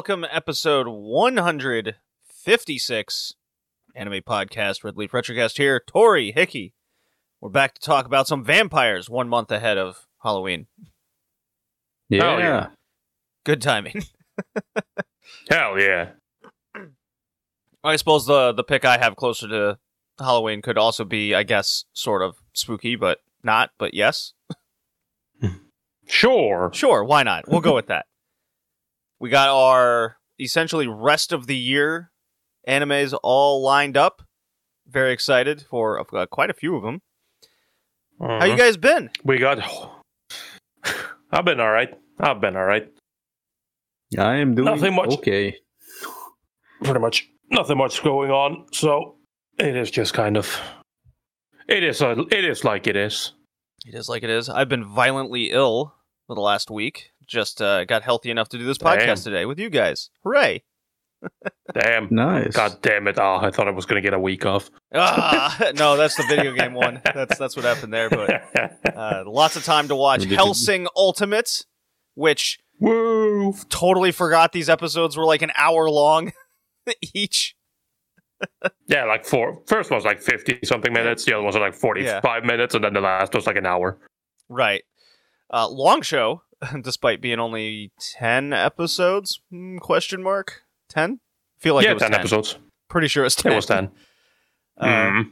[0.00, 3.34] welcome episode 156
[3.94, 5.78] anime podcast Red Leaf Retrocast here.
[5.78, 6.72] Tori Hickey.
[7.38, 10.68] We're back to talk about some vampires one month ahead of Halloween.
[12.08, 12.38] Yeah.
[12.38, 12.68] yeah.
[13.44, 14.04] Good timing.
[15.50, 16.12] Hell yeah.
[17.84, 19.78] I suppose the the pick I have closer to
[20.18, 23.72] Halloween could also be, I guess, sort of spooky, but not.
[23.78, 24.32] But yes,
[26.06, 26.70] Sure.
[26.72, 27.44] sure, why not?
[27.48, 28.06] We'll go with that.
[29.20, 32.10] We got our essentially rest of the year
[32.66, 34.22] animes all lined up.
[34.88, 37.02] Very excited for uh, quite a few of them.
[38.20, 38.58] How you Mhm.
[38.58, 39.10] guys been?
[39.24, 39.58] We got.
[41.32, 41.90] I've been all right.
[42.18, 42.88] I've been all right.
[44.18, 45.10] I am doing Nothing much.
[45.18, 45.56] okay.
[46.82, 48.66] Pretty much nothing much going on.
[48.72, 49.16] So
[49.58, 50.60] it is just kind of.
[51.68, 52.00] It is.
[52.02, 53.32] A, it is like it is.
[53.86, 54.48] It is like it is.
[54.48, 55.94] I've been violently ill
[56.26, 57.12] for the last week.
[57.30, 58.98] Just uh, got healthy enough to do this Damn.
[58.98, 60.10] podcast today with you guys.
[60.24, 60.64] Hooray!
[61.72, 62.08] Damn.
[62.10, 62.56] Nice.
[62.56, 63.18] God damn it!
[63.20, 64.68] Oh, I thought I was gonna get a week off.
[64.92, 67.00] Ah, no, that's the video game one.
[67.04, 68.10] That's that's what happened there.
[68.10, 68.42] But
[68.96, 71.66] uh, lots of time to watch Hellsing Ultimate,
[72.14, 73.54] which Woo!
[73.68, 76.32] totally forgot these episodes were like an hour long
[77.14, 77.54] each.
[78.88, 79.62] Yeah, like four.
[79.66, 81.24] First one was like fifty something minutes.
[81.26, 83.98] The other ones are like forty-five minutes, and then the last was like an hour.
[84.48, 84.82] Right.
[85.52, 86.42] Uh, long show,
[86.82, 89.40] despite being only ten episodes?
[89.50, 90.62] Hmm, question mark.
[90.88, 91.20] Ten?
[91.58, 92.20] Feel like yeah, it was 10, 10.
[92.20, 92.58] episodes.
[92.88, 93.52] Pretty sure it's ten.
[93.52, 93.90] It was ten.
[94.78, 94.86] Uh,
[95.20, 95.30] Mm.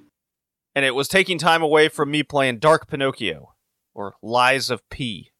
[0.75, 3.55] and it was taking time away from me playing Dark Pinocchio
[3.95, 5.31] or Lies of P.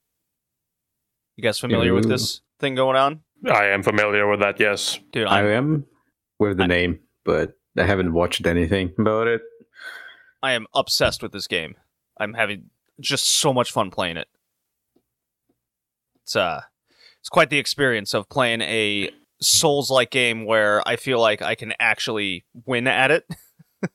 [1.37, 3.21] You guys familiar with this thing going on?
[3.47, 4.59] I am familiar with that.
[4.59, 4.99] Yes.
[5.13, 5.87] Dude, I I'm, am
[6.39, 9.43] with the I- name, but I haven't watched anything about it.
[10.43, 11.75] I am obsessed with this game.
[12.19, 14.27] I'm having just so much fun playing it.
[16.29, 16.61] It's uh
[17.21, 19.09] it's quite the experience of playing a
[19.41, 23.25] Souls like game where I feel like I can actually win at it.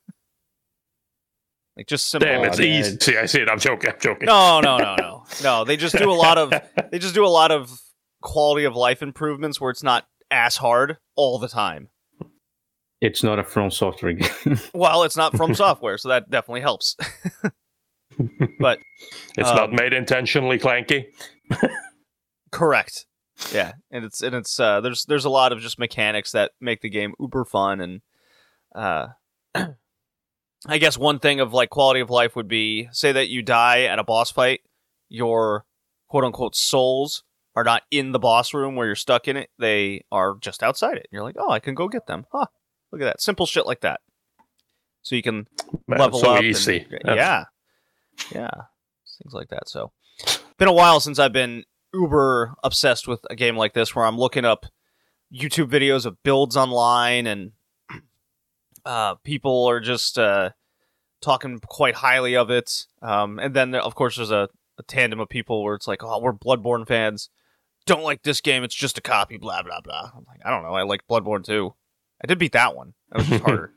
[1.77, 2.67] like just simple Damn, it's man.
[2.67, 3.17] easy.
[3.19, 3.49] I see it.
[3.49, 3.91] I'm joking.
[3.91, 4.25] I'm joking.
[4.25, 5.23] No, no, no, no.
[5.43, 6.51] No, they just do a lot of
[6.91, 7.79] they just do a lot of
[8.23, 11.89] quality of life improvements where it's not ass hard all the time.
[12.99, 14.57] It's not a From Software game.
[14.73, 16.95] Well, it's not from software, so that definitely helps.
[18.59, 18.79] but
[19.37, 21.05] It's Um, not made intentionally clanky.
[22.53, 23.05] Correct.
[23.51, 26.81] Yeah, and it's and it's uh there's there's a lot of just mechanics that make
[26.81, 28.01] the game uber fun and
[28.75, 29.07] uh
[29.55, 33.83] I guess one thing of like quality of life would be say that you die
[33.83, 34.61] at a boss fight,
[35.09, 35.65] your
[36.07, 37.23] quote unquote souls
[37.55, 39.49] are not in the boss room where you're stuck in it.
[39.59, 41.07] They are just outside it.
[41.11, 42.45] You're like, "Oh, I can go get them." Huh.
[42.91, 43.21] Look at that.
[43.21, 43.99] Simple shit like that.
[45.01, 45.47] So you can
[45.87, 46.39] Man, level so up.
[47.05, 47.43] and- yeah,
[48.33, 48.49] yeah,
[49.21, 49.67] things like that.
[49.67, 49.91] So,
[50.57, 54.17] been a while since I've been uber obsessed with a game like this, where I'm
[54.17, 54.65] looking up
[55.33, 57.51] YouTube videos of builds online, and
[58.85, 60.51] uh, people are just uh,
[61.21, 62.85] talking quite highly of it.
[63.01, 66.03] Um, and then, there, of course, there's a, a tandem of people where it's like,
[66.03, 67.29] "Oh, we're Bloodborne fans."
[67.85, 68.63] Don't like this game.
[68.63, 69.37] It's just a copy.
[69.37, 70.11] Blah blah blah.
[70.15, 70.73] I'm like, I don't know.
[70.73, 71.73] I like Bloodborne too.
[72.23, 72.93] I did beat that one.
[73.09, 73.73] That was just harder.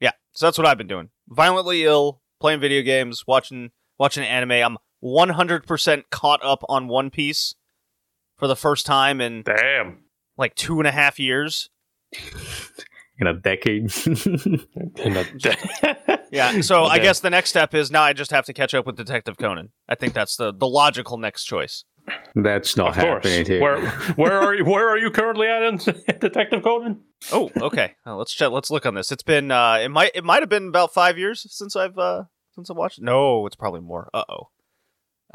[0.00, 1.10] Yeah, so that's what I've been doing.
[1.28, 4.52] Violently ill, playing video games, watching watching anime.
[4.52, 7.54] I'm 100% caught up on One Piece
[8.36, 10.04] for the first time in Damn.
[10.36, 11.70] like two and a half years.
[13.20, 13.92] In a decade.
[14.06, 18.52] In a- Yeah, so I guess the next step is now I just have to
[18.52, 19.70] catch up with Detective Conan.
[19.88, 21.84] I think that's the the logical next choice.
[22.34, 23.24] That's not of course.
[23.26, 23.60] happening here.
[23.62, 25.76] Where where are you where are you currently at in
[26.20, 27.00] Detective Conan?
[27.32, 27.94] Oh, okay.
[28.06, 28.50] Uh, let's check.
[28.50, 29.10] Let's look on this.
[29.10, 32.24] It's been uh, it might it might have been about five years since I've uh
[32.54, 33.00] since I watched.
[33.00, 34.10] No, it's probably more.
[34.12, 34.48] Uh oh.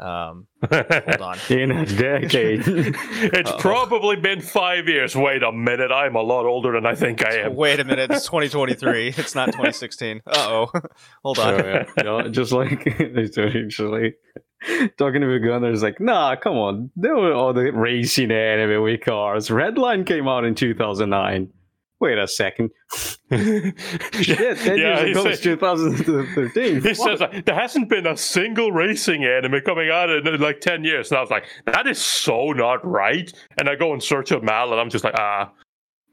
[0.00, 1.38] Um, hold on.
[1.50, 2.62] In a decade.
[2.66, 3.58] it's Uh-oh.
[3.58, 5.14] probably been five years.
[5.14, 7.54] Wait a minute, I'm a lot older than I think I am.
[7.54, 8.10] Wait a minute.
[8.10, 9.08] It's 2023.
[9.16, 10.22] It's not 2016.
[10.26, 10.80] Uh oh.
[11.22, 11.58] Hold on.
[11.58, 12.84] So, yeah, you know, just like
[13.32, 14.18] just like
[14.98, 16.90] talking to a gunner is like, nah, come on.
[16.96, 19.48] There were all the racing anime with cars.
[19.48, 21.50] Redline came out in 2009.
[22.00, 22.70] Wait a second.
[23.32, 26.82] Shit, 10 Yeah, years ago said- was 2013.
[26.82, 30.60] He says like, there hasn't been a single racing anime coming out in uh, like
[30.60, 33.32] ten years, and I was like, that is so not right.
[33.58, 35.50] And I go and search up Mal, and I'm just like, ah.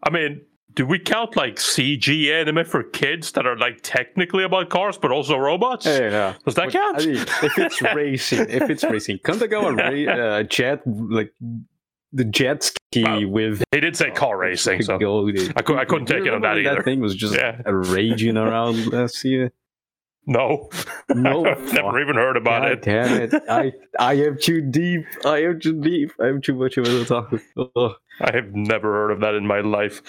[0.04, 0.42] I mean,
[0.74, 5.12] do we count like CG anime for kids that are like technically about cars but
[5.12, 5.86] also robots?
[5.86, 6.36] Hey, yeah.
[6.46, 7.02] Does that But, count?
[7.02, 11.34] I mean, if it's racing, if it's racing, can Kandagawa ra- uh, jet like
[12.14, 14.96] the jet ski Well, with He did say car oh, racing, so.
[14.96, 16.76] I cou- I couldn't take it on that either.
[16.76, 17.62] That thing was just Yeah.
[17.66, 19.52] raging around last year.
[20.28, 20.70] No.
[21.10, 22.82] No, I've never even heard about God it.
[22.84, 23.34] damn it!
[23.50, 25.06] I I am too deep.
[25.26, 26.12] I am too deep.
[26.22, 27.34] I am too much of a talk.
[27.58, 27.92] Ugh.
[28.20, 30.04] I have never heard of that in my life.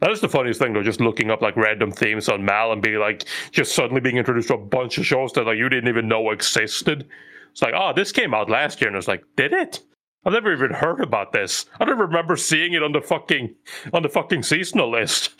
[0.00, 2.82] That is the funniest thing though, just looking up like random themes on Mal and
[2.82, 5.88] being like just suddenly being introduced to a bunch of shows that like you didn't
[5.88, 7.08] even know existed.
[7.52, 9.80] It's like, oh, this came out last year, and it's like, did it?
[10.26, 11.66] I've never even heard about this.
[11.80, 13.54] I don't remember seeing it on the fucking
[13.92, 15.30] on the fucking seasonal list.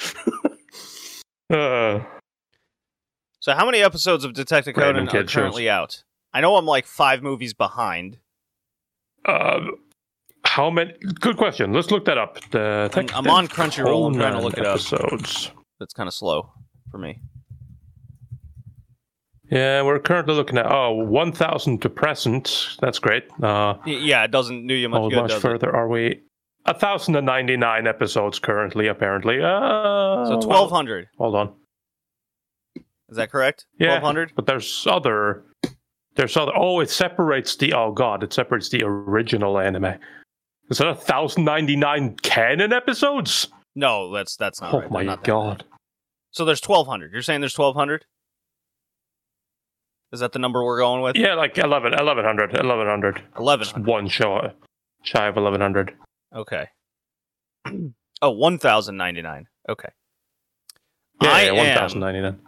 [1.52, 2.00] uh,
[3.40, 5.34] So, how many episodes of Detective Conan are kid shows.
[5.42, 6.04] currently out?
[6.32, 8.18] I know I'm like five movies behind.
[9.24, 9.60] uh,
[10.44, 10.92] how many?
[11.20, 11.72] Good question.
[11.72, 12.38] Let's look that up.
[12.50, 14.06] The I'm- I'm on Crunchyroll.
[14.06, 14.76] I'm trying to look it up.
[14.76, 15.50] Episodes.
[15.80, 16.52] That's kind of slow
[16.90, 17.20] for me.
[19.50, 22.76] Yeah, we're currently looking at oh 1,000 to present.
[22.80, 23.24] That's great.
[23.42, 25.42] Uh, Yeah, it doesn't do you much how good, much does it?
[25.42, 26.22] further are we?
[26.64, 29.38] 1,099 episodes currently, apparently.
[29.40, 31.06] Uh, So well, 1,200.
[31.16, 31.54] hold on.
[33.08, 33.66] Is that correct?
[33.78, 34.32] Yeah, 1,200?
[34.34, 35.44] but there's other.
[36.16, 36.52] There's other.
[36.56, 37.72] Oh, it separates the.
[37.72, 39.94] Oh god, it separates the original anime.
[40.70, 43.46] Is that 1,099 canon episodes?
[43.76, 44.90] No, that's that's not oh right.
[44.90, 45.58] my Not god.
[45.58, 45.66] bad.
[46.32, 47.12] So there's 1,200.
[47.12, 48.04] You're saying there's 1,200?
[50.12, 51.16] Is that the number we're going with?
[51.16, 53.22] Yeah, like 11, 1100, 1100.
[53.34, 53.86] 1,100.
[53.86, 54.52] one show
[55.02, 55.94] shy of 1100.
[56.34, 56.68] Okay.
[58.22, 59.46] oh, 1,099.
[59.68, 59.88] Okay.
[61.22, 62.40] Yeah, I yeah, am 1099.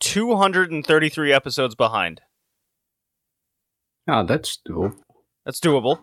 [0.00, 2.20] 233 episodes behind.
[4.08, 4.94] Ah, that's doable.
[5.44, 6.00] That's doable.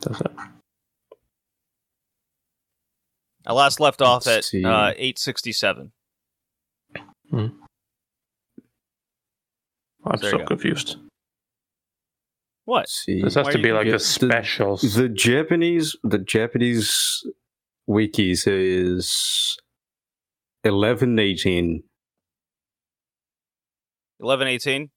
[0.00, 0.32] Does it?
[3.46, 5.92] I last left off Let's at uh, 867.
[10.06, 10.96] I'm There so confused.
[12.64, 12.88] What?
[12.88, 13.22] See.
[13.22, 14.76] This has to be like a special.
[14.76, 14.94] The- specials.
[14.94, 17.24] The Japanese, the Japanese
[17.86, 19.56] wiki says
[20.64, 21.82] eleven eighteen.
[24.18, 24.90] 1118?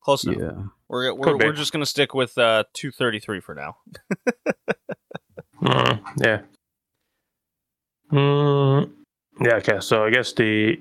[0.00, 0.38] Close enough.
[0.40, 0.62] Yeah.
[0.88, 1.46] We're, we're, Could be.
[1.46, 3.76] we're just going to stick with uh, 233 for now.
[5.60, 6.40] Mm, yeah.
[8.12, 8.90] Mm,
[9.40, 9.54] yeah.
[9.56, 9.80] Okay.
[9.80, 10.80] So I guess the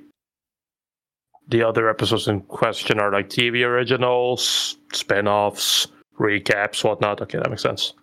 [1.48, 5.88] the other episodes in question are like TV originals, spin-offs,
[6.20, 7.22] recaps, whatnot.
[7.22, 7.94] Okay, that makes sense.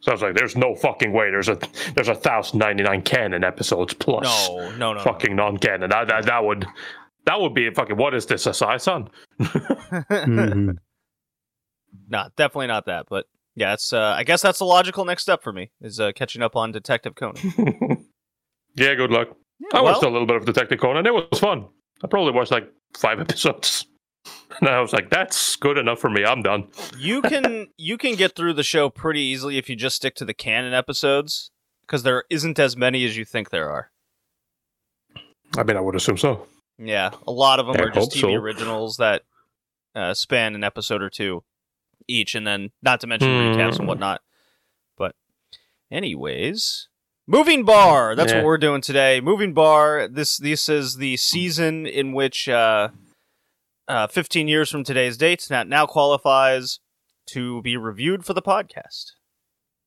[0.00, 1.30] So I was like, "There's no fucking way.
[1.30, 1.58] There's a
[1.94, 4.92] there's a thousand ninety nine canon episodes plus No, no, no.
[4.94, 5.00] no.
[5.00, 5.90] fucking non canon.
[5.90, 6.66] That, that that would
[7.24, 7.96] that would be fucking.
[7.96, 8.46] What is this?
[8.46, 9.08] A Saison?
[9.40, 10.76] Mhm.
[12.08, 13.06] Nah, definitely not that.
[13.08, 13.92] But yeah, it's.
[13.92, 16.70] Uh, I guess that's the logical next step for me is uh, catching up on
[16.72, 17.36] Detective Conan.
[18.74, 18.94] yeah.
[18.94, 19.28] Good luck.
[19.58, 21.06] Yeah, I watched a little bit of Detective Conan.
[21.06, 21.66] It was fun.
[22.04, 23.86] I probably watched like five episodes.
[24.60, 26.24] And I was like, that's good enough for me.
[26.24, 26.68] I'm done.
[26.98, 30.24] you can you can get through the show pretty easily if you just stick to
[30.24, 31.50] the canon episodes
[31.82, 33.90] because there isn't as many as you think there are.
[35.56, 36.46] I mean, I would assume so.
[36.78, 38.32] Yeah, a lot of them I are just TV so.
[38.34, 39.22] originals that
[39.94, 41.42] uh, span an episode or two
[42.08, 43.58] each, and then not to mention Hmm.
[43.58, 44.20] recaps and whatnot.
[44.98, 45.14] But,
[45.90, 46.88] anyways,
[47.26, 48.14] moving bar.
[48.14, 48.38] That's Yeah.
[48.38, 49.20] what we're doing today.
[49.20, 50.08] Moving bar.
[50.08, 52.88] This this is the season in which uh,
[53.88, 56.80] uh, 15 years from today's date now now qualifies
[57.30, 59.12] to be reviewed for the podcast.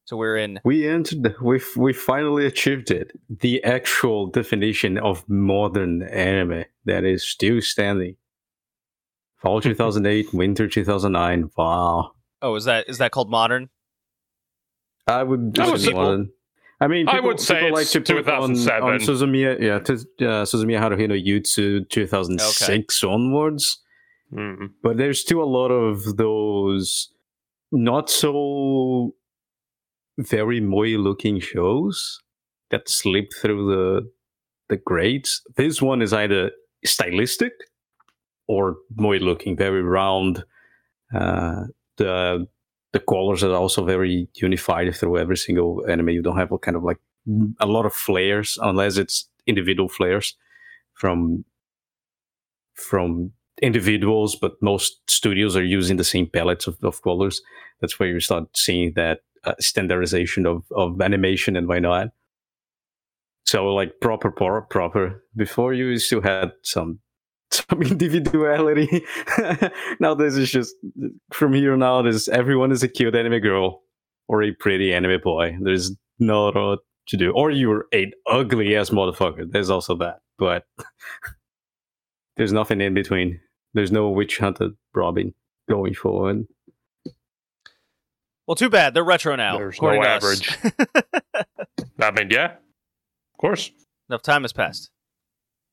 [0.05, 0.59] So we're in.
[0.63, 1.35] We entered.
[1.41, 3.11] We we finally achieved it.
[3.29, 8.15] The actual definition of modern anime that is still standing.
[9.37, 11.51] Fall 2008, winter 2009.
[11.55, 12.13] Wow.
[12.41, 13.69] Oh, is that is that called modern?
[15.07, 15.57] I would.
[15.59, 16.31] I say would modern.
[16.81, 18.89] I mean, I people, would say like to put on, 2007.
[18.89, 23.79] on Suzumiya, yeah, to, uh, Suzumiya Haruhi no Yuutsu 2006 onwards.
[24.31, 24.73] Mm.
[24.83, 27.11] but there's still a lot of those
[27.71, 29.15] not so
[30.19, 32.19] very moe looking shows
[32.69, 34.11] that slip through the
[34.69, 35.41] the grades.
[35.57, 36.51] This one is either
[36.85, 37.53] stylistic
[38.47, 40.43] or moe looking, very round.
[41.13, 41.63] Uh,
[41.97, 42.45] the
[42.91, 46.09] the colors are also very unified through every single anime.
[46.09, 46.97] You don't have a kind of like
[47.59, 50.35] a lot of flares unless it's individual flares
[50.93, 51.45] from
[52.73, 53.31] from
[53.61, 57.41] individuals, but most studios are using the same palettes of, of colors.
[57.81, 62.09] That's where you start seeing that uh, standardization of, of animation and whatnot.
[63.45, 65.23] So like proper, proper, proper.
[65.35, 66.99] Before you still had some
[67.51, 69.05] some individuality.
[69.99, 70.75] now this is just
[71.31, 73.81] from here on out is everyone is a cute anime girl
[74.27, 75.57] or a pretty anime boy.
[75.61, 77.31] There's not a lot to do.
[77.31, 79.51] Or you're an ugly ass motherfucker.
[79.51, 80.19] There's also that.
[80.37, 80.65] But
[82.37, 83.39] there's nothing in between.
[83.73, 85.33] There's no witch hunter Robin
[85.67, 86.47] going forward.
[88.47, 89.57] Well, too bad they're retro now.
[89.57, 90.57] There's according no average.
[92.01, 93.69] I mean, yeah, of course.
[94.09, 94.89] Enough time has passed.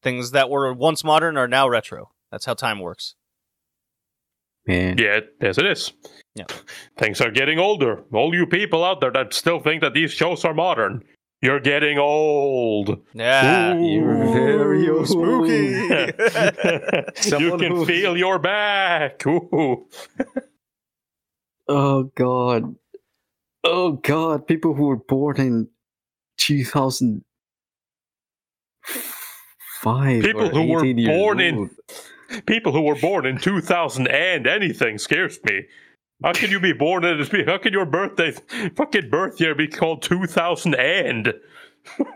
[0.07, 2.13] Things that were once modern are now retro.
[2.31, 3.17] That's how time works.
[4.65, 4.99] Man.
[4.99, 5.93] Yeah, yes, it is.
[6.37, 6.45] Yeah.
[6.97, 8.05] Things are getting older.
[8.13, 11.03] All you people out there that still think that these shows are modern,
[11.43, 13.01] you're getting old.
[13.15, 13.77] Yeah.
[13.77, 15.09] You're very old.
[15.09, 15.51] spooky.
[17.45, 19.25] you can who- feel your back.
[21.69, 22.77] Oh god.
[23.65, 25.69] Oh god, people who were born in
[29.87, 31.71] 2005 People or who were 18 years born in-
[32.47, 35.62] People who were born in 2000 and anything scares me.
[36.25, 37.31] How can you be born in this?
[37.47, 38.33] How can your birthday,
[38.75, 41.35] fucking birth year, be called 2000 and?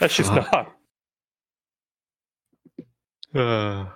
[0.00, 0.72] That's just not.
[3.32, 3.86] Uh,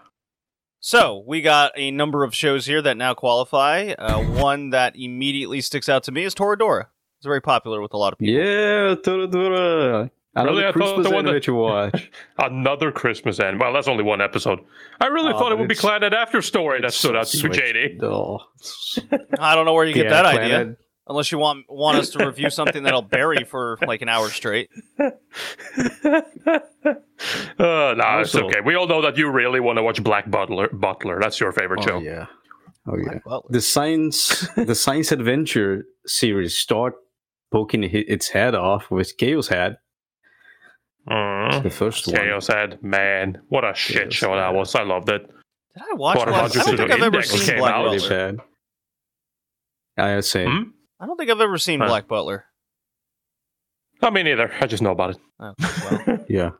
[0.80, 3.94] So we got a number of shows here that now qualify.
[3.98, 6.86] Uh, one that immediately sticks out to me is Toradora.
[7.18, 8.34] It's very popular with a lot of people.
[8.40, 10.10] Yeah, Toradora.
[10.36, 10.64] Another Really?
[10.64, 12.10] I thought Christmas the one anime that- you watch.
[12.38, 13.60] another Christmas end.
[13.60, 14.58] Well, that's only one episode.
[15.00, 17.38] I really Oh, thought it would be it's- Clannad After Story that stood out to
[17.38, 18.02] you, JD.
[18.02, 18.40] Oh.
[19.38, 20.76] I don't know where you get Yeah, that idea, Clannad-
[21.06, 24.70] unless you want want us to review something that'll bury for like an hour straight.
[24.98, 25.10] uh,
[27.58, 28.60] no, it's okay.
[28.64, 30.68] We all know that you really want to watch Black Butler.
[30.72, 31.18] Butler.
[31.20, 31.98] That's your favorite Oh show.
[32.00, 32.26] yeah.
[32.86, 33.18] Oh yeah.
[33.48, 36.94] The science the science adventure series start
[37.52, 39.76] poking its head off with Chaos Head.
[41.08, 41.62] Mm.
[41.62, 42.16] The first one.
[42.16, 44.74] Chaos Head, man, what a shit Chaos show that was.
[44.74, 45.26] I loved it.
[45.26, 46.56] Did I watch What Black?
[46.56, 47.84] I don't think I've ever seen Black out?
[47.84, 48.36] Really Butler.
[49.96, 50.04] bad.
[50.04, 50.48] I was saying.
[50.50, 50.62] Hmm?
[51.00, 51.86] I don't think I've ever seen Huh.
[51.88, 52.44] Black Butler.
[54.02, 54.50] Not me neither.
[54.60, 55.18] I just know about it.
[55.40, 55.54] Oh,
[56.06, 56.24] well.
[56.28, 56.50] Yeah.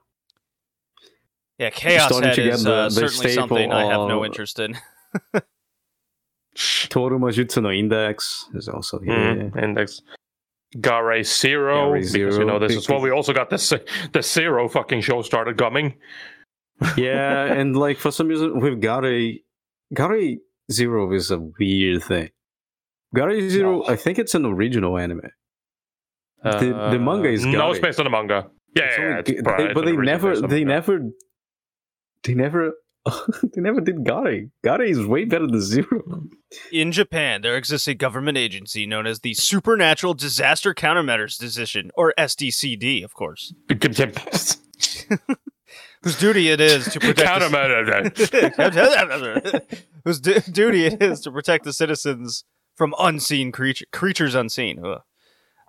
[1.58, 4.76] Yeah, Chaos Head is the- uh, the certainly staple something I have no interest in.
[6.56, 9.12] Toaru Majutsu no Index is also here.
[9.14, 10.02] Mm, Index.
[10.80, 11.86] Ga-Rei Zero.
[11.86, 13.00] Ga-Rei Because you know this big- is well.
[13.00, 13.78] We also got the Z-
[14.12, 15.94] the Zero fucking show started coming.
[16.96, 19.42] yeah, and like for some reason with Ga-Rei
[19.94, 20.38] Ga-Rei
[20.72, 22.30] Zero is a weird thing.
[23.14, 23.86] Ga-Rei Zero, No.
[23.86, 25.20] I think it's an original anime.
[26.42, 27.70] The- the manga is Uh, no, Ga-Rei.
[27.70, 28.50] it's based on the manga.
[28.76, 31.00] Yeah, yeah, only yeah, it's g- probably- they- but they never they never
[32.24, 32.72] they never
[33.42, 34.48] they never did Ga-Rei.
[34.64, 36.24] Ga-Rei is way better than Zero.
[36.72, 42.14] In Japan, there exists a government agency known as the Supernatural Disaster Countermeasures Division, or
[42.18, 43.52] SDCD, of course,
[46.02, 47.40] whose duty it is to protect.
[47.40, 47.48] the-
[50.04, 52.44] whose du- duty it is to protect the citizens
[52.76, 54.84] from unseen creature- creatures unseen.
[54.84, 55.00] Ugh.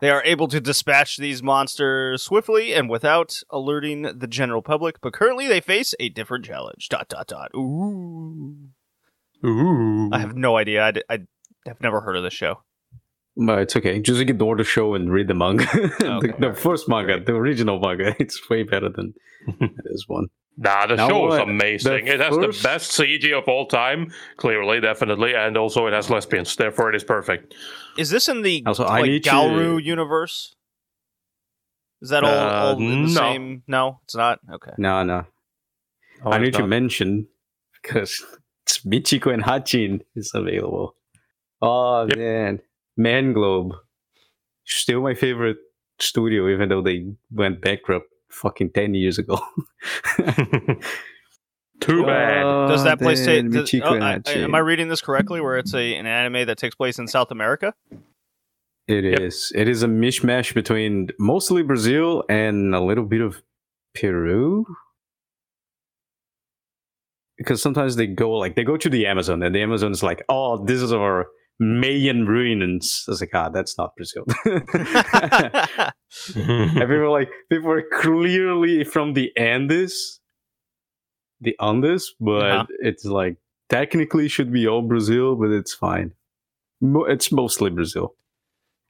[0.01, 5.13] They are able to dispatch these monsters swiftly and without alerting the general public, but
[5.13, 6.89] currently they face a different challenge.
[6.89, 7.51] Dot dot dot.
[7.55, 8.55] Ooh.
[9.45, 10.09] Ooh.
[10.11, 10.83] I have no idea.
[10.83, 11.19] I, d- I
[11.65, 12.61] have never heard of this show.
[13.37, 13.99] But it's okay.
[13.99, 15.65] Just ignore the show and read the manga.
[16.01, 16.27] Okay.
[16.39, 19.13] the, the first manga, the original manga, it's way better than
[19.59, 20.27] this one.
[20.57, 22.07] Nah, the Now show is amazing.
[22.07, 26.09] It has first- the best CG of all time, clearly, definitely, and also it has
[26.09, 26.55] lesbians.
[26.55, 27.53] Therefore, it is perfect.
[27.97, 30.55] Is this in the Also, like need to- Galru universe?
[32.01, 33.07] Is that all, Uh, all in the no.
[33.07, 33.63] same?
[33.67, 34.39] No, it's not.
[34.53, 34.71] Okay.
[34.77, 35.25] No, no.
[36.23, 37.27] Oh, I it's need to mention
[37.81, 38.23] because
[38.63, 40.95] it's Michiko and Hatchin is available.
[41.61, 42.17] Oh Yep.
[42.17, 42.59] man,
[42.99, 43.71] Manglobe,
[44.65, 45.57] still my favorite
[45.99, 49.39] studio, even though they went bankrupt fucking ten years ago.
[51.81, 52.43] Too bad.
[52.69, 53.51] Does that place Oh, take?
[53.51, 55.41] Does, oh, I, I- am I reading this correctly?
[55.41, 57.73] Where it's a an anime that takes place in South America?
[58.87, 59.51] It is.
[59.53, 59.61] Yep.
[59.61, 63.41] It is a mishmash between mostly Brazil and a little bit of
[63.93, 64.65] Peru.
[67.37, 70.23] Because sometimes they go like they go to the Amazon and the Amazon is like,
[70.29, 71.27] oh, this is our
[71.59, 73.03] Mayan ruins.
[73.07, 74.25] I was like, ah, that's not Brazil.
[76.35, 80.19] and people like people are clearly from the Andes,
[81.41, 82.65] the Andes, but Uh-huh.
[82.79, 83.37] it's like
[83.69, 86.11] technically should be all Brazil, but it's fine.
[86.81, 88.15] Mo- it's mostly Brazil.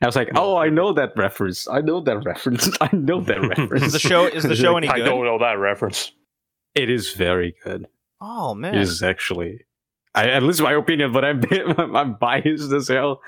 [0.02, 1.68] I was like, oh, I know that reference.
[1.70, 2.70] I know that reference.
[2.82, 3.84] I know that reference.
[3.88, 5.06] Is the show is the show any I good?
[5.06, 6.12] don't know that reference.
[6.76, 7.88] It is very good.
[8.20, 9.62] Oh man, it is actually,
[10.16, 11.42] I, at least my opinion, but I'm
[11.78, 13.22] I'm, I'm biased as hell.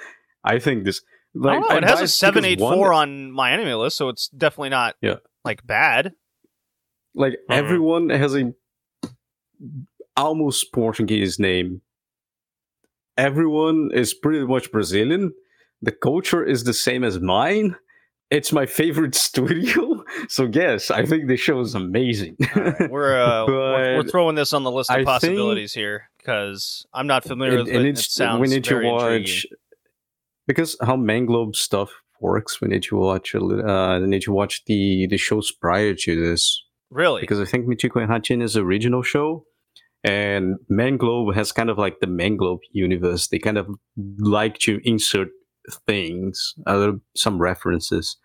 [0.44, 1.02] I think this.
[1.36, 1.78] I Like, don't know.
[1.78, 4.30] It has a biased seven because eight one- four on my anime list, so it's
[4.30, 5.18] definitely not Yeah.
[5.46, 6.14] like bad.
[7.14, 7.56] like Mhm.
[7.56, 8.54] everyone has a
[10.16, 11.82] almost Portuguese name.
[13.18, 15.34] Everyone is pretty much Brazilian.
[15.82, 17.76] The culture is the same as mine.
[18.30, 20.04] It's my favorite studio.
[20.28, 22.36] So yes, I think the show is amazing.
[22.56, 26.86] Right, we're, uh, we're we're throwing this on the list of I possibilities here because
[26.94, 27.98] I'm not familiar and, with and it.
[27.98, 29.52] it sounds we need to watch intriguing.
[30.48, 32.60] because how Manglobe stuff works.
[32.62, 33.34] We need to watch.
[33.36, 37.22] Uh, we need to watch the the shows prior to this Really?
[37.22, 39.46] because I think Michiko and Hatchin is a original show,
[40.04, 43.28] and Manglobe has kind of like the Manglobe universe.
[43.28, 43.68] They kind of
[44.20, 45.30] like to insert
[45.86, 48.18] things, uh, some references.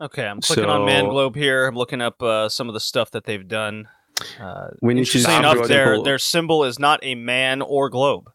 [0.00, 1.66] Okay, I'm clicking on So- Manglobe here.
[1.66, 3.88] I'm looking up uh, some of the stuff that they've done.
[4.40, 8.30] Uh, When you choose interesting enough, their their symbol is not a man or globe.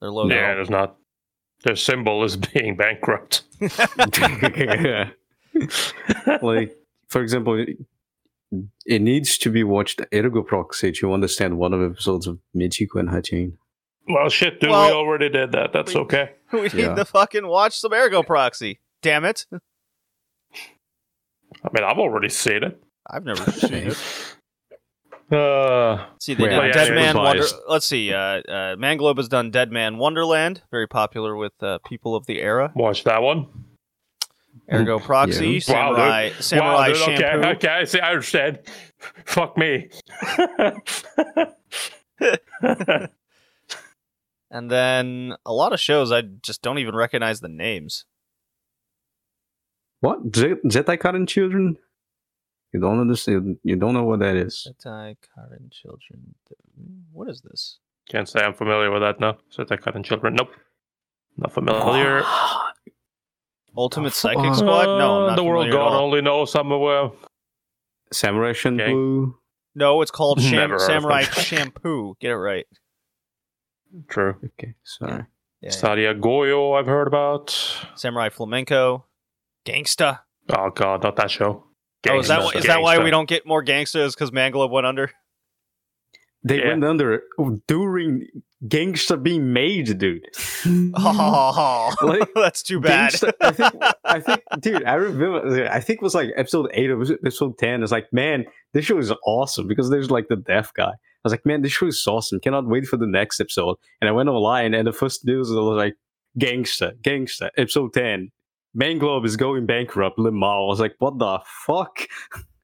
[0.00, 0.34] Their logo.
[0.34, 0.96] Yeah, it is not.
[1.64, 3.42] Their symbol is being bankrupt.
[6.42, 6.76] like,
[7.08, 7.76] for example, it,
[8.86, 12.96] it needs to be watched ergo proxy to understand one of the episodes of Michiko
[13.00, 13.58] and Hatchin.
[14.12, 15.72] Well, shit, dude, we already did that.
[15.72, 16.32] That's We- okay.
[16.52, 16.94] we need Yeah.
[16.94, 18.80] to fucking watch some Ergo Proxy.
[19.02, 19.46] Damn it!
[19.52, 19.58] I
[21.72, 22.82] mean, I've already seen it.
[23.08, 23.98] I've never seen it.
[25.32, 27.44] Uh, See, they Wait, did I Dead am Man Wonder.
[27.68, 28.12] Let's see.
[28.12, 32.40] Uh, uh, Manglobe has done Dead Man Wonderland, very popular with uh, people of the
[32.40, 32.72] era.
[32.74, 33.46] watch that one.
[34.72, 35.60] Ergo Proxy, Yeah.
[35.60, 36.42] Samurai, dude.
[36.44, 37.24] Samurai wow, Shampoo.
[37.48, 38.00] Okay, okay, see.
[38.00, 38.58] I understand.
[39.24, 39.88] Fuck me.
[44.50, 48.04] And then a lot of shows I just don't even recognize the names.
[50.00, 50.34] What?
[50.34, 51.76] Z- Zettai Karen Children?
[52.72, 53.58] You don't understand.
[53.62, 54.66] You don't know what that is.
[54.68, 56.34] Sentai Karen Children.
[57.12, 57.78] What is this?
[58.08, 59.20] Can't say I'm familiar with that.
[59.20, 60.34] No, so that cut children.
[60.34, 60.50] Nope,
[61.36, 62.24] not familiar.
[63.76, 64.84] Ultimate f- Psychic uh, Squad?
[64.98, 66.04] No, I'm Uh, not the world familiar at god all.
[66.06, 67.12] only knows some of
[68.12, 69.34] Samurai Champloo.
[69.76, 71.22] No, it's called Sham- Never heard Samurai.
[71.22, 72.16] Shampoo.
[72.20, 72.66] Get it right.
[74.08, 74.36] True.
[74.44, 75.24] Okay, sorry.
[75.60, 75.70] Yeah.
[75.70, 77.50] Saraiya Goyou, I've heard about.
[77.94, 79.04] Samurai Flamenco.
[79.66, 80.20] Gangsta.
[80.48, 81.64] Oh god, not that show.
[82.08, 82.52] Oh, is that, Gangsta.
[82.52, 84.14] wh- is that why we don't get more gangsters?
[84.14, 85.10] Because Manglobe went under?
[86.42, 86.68] They Yeah.
[86.70, 87.22] went under
[87.68, 88.26] during
[88.66, 90.24] Gangsta being made, dude.
[90.94, 93.12] Oh, Like, that's too bad.
[93.12, 95.68] Gangsta, I think, I think, dude, I remember.
[95.70, 97.82] I think it was like episode eight or episode ten.
[97.82, 100.92] It's like, man, this show is awesome because there's like the deaf guy.
[101.22, 102.40] I was like, man, this show is awesome.
[102.40, 103.76] Cannot wait for the next episode.
[104.00, 105.94] And I went online, and the first news was like,
[106.38, 108.30] Gangsta, Gangsta, episode ten.
[108.76, 110.16] Manglobe is going bankrupt.
[110.18, 110.66] Limau.
[110.66, 112.06] I was like, what the fuck?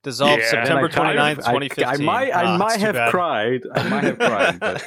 [0.04, 0.50] Dissolved Yeah.
[0.50, 1.84] September And I 29th, of- I- 2015.
[1.84, 3.10] I, might, Ah, I might have bad.
[3.10, 3.60] cried.
[3.74, 4.60] I might have cried.
[4.60, 4.84] But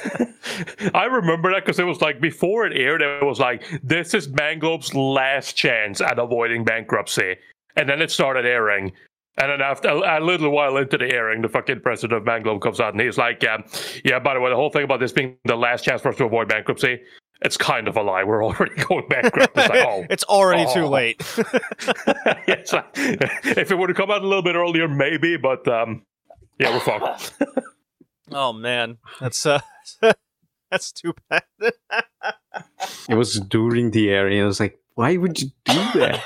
[0.94, 4.28] I remember that because it was like before it aired, it was like, this is
[4.28, 7.36] Manglobe's last chance at avoiding bankruptcy.
[7.76, 8.92] And then it started airing.
[9.40, 12.60] And then after a, a little while into the airing, the fucking president of Manglobe
[12.60, 13.64] comes out and he's like, um,
[14.04, 16.16] yeah, by the way, the whole thing about this being the last chance for us
[16.16, 17.00] to avoid bankruptcy,
[17.42, 18.22] it's kind of a lie.
[18.22, 19.56] We're already going bankrupt.
[19.56, 20.04] It's like, oh.
[20.10, 20.88] it's already too Oh.
[20.90, 21.22] late.
[21.38, 21.44] Yeah,
[22.48, 26.04] it's like, if it would have come out a little bit earlier, maybe, but um,
[26.58, 27.32] yeah, we're fucked.
[28.32, 29.60] oh man, that's uh,
[30.70, 31.44] that's too bad.
[33.08, 34.42] it was during the area.
[34.42, 36.22] I was like, why would you do that?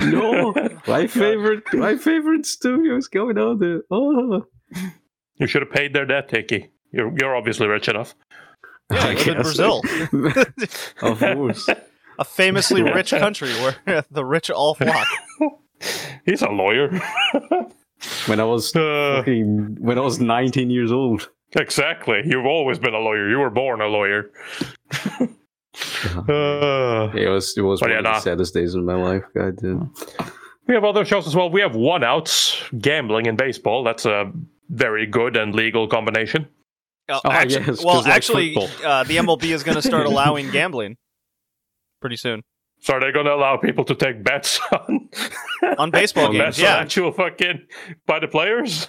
[0.00, 0.52] No,
[0.86, 3.82] my favorite, my favorite studio is going on there.
[3.90, 4.46] Oh,
[5.36, 6.70] You should have paid their debt, Hickey.
[6.92, 8.14] You're, you're obviously rich enough.
[8.92, 9.34] Yeah, I live in.
[9.42, 9.82] Brazil,
[11.02, 11.68] of course.
[12.18, 13.50] a famously rich country
[13.84, 15.06] where the rich all flock.
[16.24, 16.88] He's a lawyer.
[18.26, 21.30] When I was Uh, fucking- when I was 19 years old.
[21.56, 22.20] exactly.
[22.24, 23.28] You've always been a lawyer.
[23.30, 24.30] You were born a lawyer.
[26.28, 28.18] Uh, It was it was one yeah, of the nah.
[28.18, 29.24] saddest days of my life.
[29.34, 29.92] God damn.
[30.68, 31.50] we have other shows as well.
[31.50, 33.82] We have one outs gambling and baseball.
[33.84, 34.30] That's a
[34.70, 36.48] very good and legal combination.
[37.08, 40.06] Oh, Oh, actually, yes, well, 'cause like actually, uh, the MLB is going to start
[40.12, 40.96] allowing gambling
[42.00, 42.40] pretty soon
[42.80, 45.08] So are they going to allow people to take bets on
[45.78, 46.44] on baseball On games.
[46.44, 46.76] bets on Yeah.
[46.76, 47.66] actual fucking
[48.06, 48.88] by the players?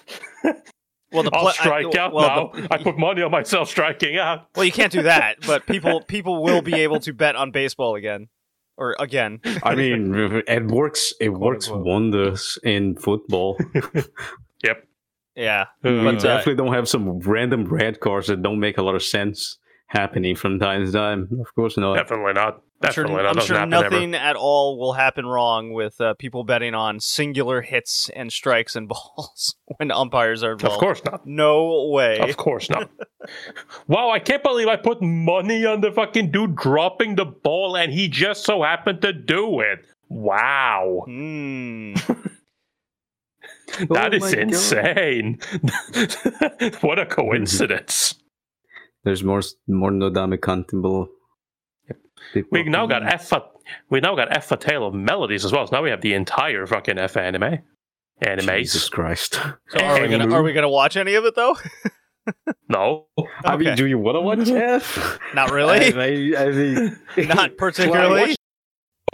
[1.16, 2.62] Well, the I'll strike I, out well, now.
[2.62, 4.48] the- I put money on myself striking out.
[4.56, 7.96] well, you can't do that, but people people will be able to bet on baseball
[7.96, 8.28] again,
[8.78, 9.40] or again.
[9.64, 10.14] I mean,
[10.48, 11.14] it works.
[11.20, 11.86] It works unquote.
[11.86, 13.58] wonders in football.
[14.64, 14.88] Yep.
[15.36, 18.82] Yeah, we But, uh, definitely don't have some random red cards that don't make a
[18.82, 21.30] lot of sense happening from time to time.
[21.40, 21.96] Of course not.
[21.96, 22.62] Definitely not.
[22.84, 23.38] I'm sure, Definitely not.
[23.38, 23.90] I'm sure happen ever.
[23.90, 28.76] nothing at all will happen wrong with uh, people betting on singular hits and strikes
[28.76, 30.76] and balls when umpires are involved.
[30.76, 31.26] Of course not.
[31.26, 32.20] no way.
[32.20, 32.90] Of course not.
[33.88, 37.92] wow, I can't believe I put money on the fucking dude dropping the ball and
[37.94, 39.86] he just so happened to do it.
[40.10, 41.04] Wow.
[41.06, 41.94] Hmm.
[43.90, 45.40] That Oh is insane.
[46.82, 48.16] what a coincidence.
[49.06, 51.08] There's more more Nodame content below.
[52.34, 53.32] People- we now got ef
[53.90, 55.66] we now got ef a Tale of Melodies as well.
[55.68, 57.60] So now we have the entire fucking ef anime.
[58.22, 58.48] Anime.
[58.58, 59.36] Jesus Christ.
[59.70, 61.56] So are we gonna are we gonna watch any of it though?
[62.68, 63.06] No.
[63.44, 65.20] I mean, do you want to watch ef?
[65.36, 65.94] Not really.
[65.94, 68.36] I, I, I mean, Not particularly.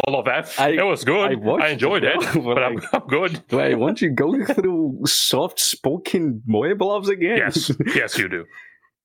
[0.08, 0.58] All of ef.
[0.58, 1.20] I- it was good.
[1.20, 3.44] I I, watched it, enjoyed it, but but I'm, I'm good.
[3.50, 7.36] Do I want you going through soft spoken moe blobs again?
[7.38, 8.46] Yes, yes, you do.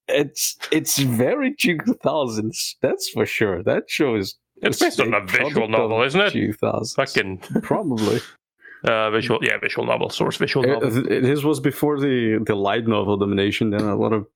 [0.09, 2.75] It's it's very 2000s.
[2.83, 3.63] That's for sure.
[3.63, 6.33] That show is It's based on a visual novel, isn't it?
[6.33, 6.95] 2000s.
[6.95, 8.21] Fucking probably.
[8.85, 10.91] uh, visual, yeah, visual novel, source visual Uh, novel.
[10.91, 13.71] th- This was before the the light novel domination.
[13.71, 14.27] Then a lot of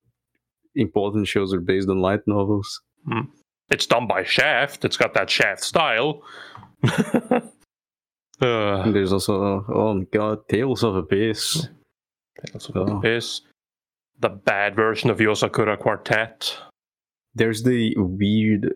[0.74, 2.80] important shows are based on light novels.
[3.70, 4.84] It's done by Shaft.
[4.84, 6.22] It's got that Shaft style.
[8.40, 11.68] uh, there's also oh my god, Tales of Abyss.
[12.44, 12.96] Tales of Oh.
[12.98, 13.42] Abyss.
[14.20, 16.56] The bad version of Yozakura Quartet.
[17.34, 18.74] There's the weird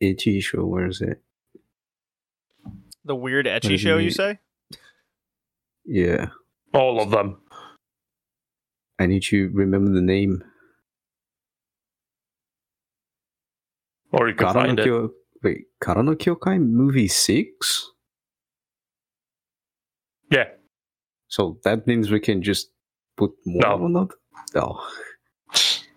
[0.00, 0.64] itchy show.
[0.64, 1.22] Where is it?
[3.04, 4.38] The weird ecchi show, you say?
[5.84, 6.28] Yeah,
[6.74, 7.40] All of them.
[8.98, 10.44] I need to remember the name.
[14.12, 15.10] Or you can Kara no find it.
[15.42, 17.90] Wait, Kara no Kyokai movie six.
[20.30, 20.48] Yeah.
[21.28, 22.70] So that means we can just
[23.16, 23.84] put more No.
[23.84, 24.08] on that.
[24.54, 24.80] No.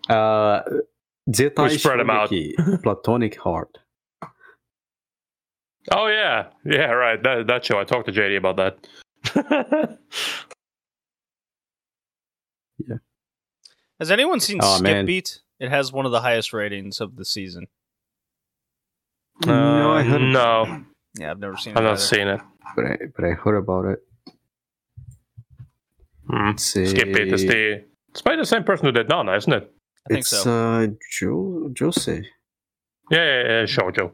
[0.06, 0.60] Uh,
[1.30, 2.28] Zetai We spread 'em out.
[2.82, 3.78] Platonic Heart.
[5.90, 7.22] Oh yeah, yeah, right.
[7.22, 7.78] That that show.
[7.80, 8.76] I talked to JD about that.
[12.86, 12.96] yeah.
[13.98, 15.06] Has anyone seen Oh, Skip man.
[15.06, 15.40] Beat?
[15.58, 17.68] It has one of the highest ratings of the season.
[19.46, 20.84] no, I heard, Uh, no,
[21.18, 21.76] Yeah, I've never seen it.
[21.78, 22.00] I've not either.
[22.00, 22.40] seen it.
[22.76, 24.00] but I but I heard about it.
[26.28, 26.64] Let's.
[26.64, 27.84] Skip it is the.
[28.10, 29.70] It's by the same person who did Nana, isn't it?
[30.06, 30.50] I think it's so.
[30.50, 30.86] uh
[31.18, 32.22] jo- Jose
[33.10, 34.12] Yeah, yeah, yeah Shoujo.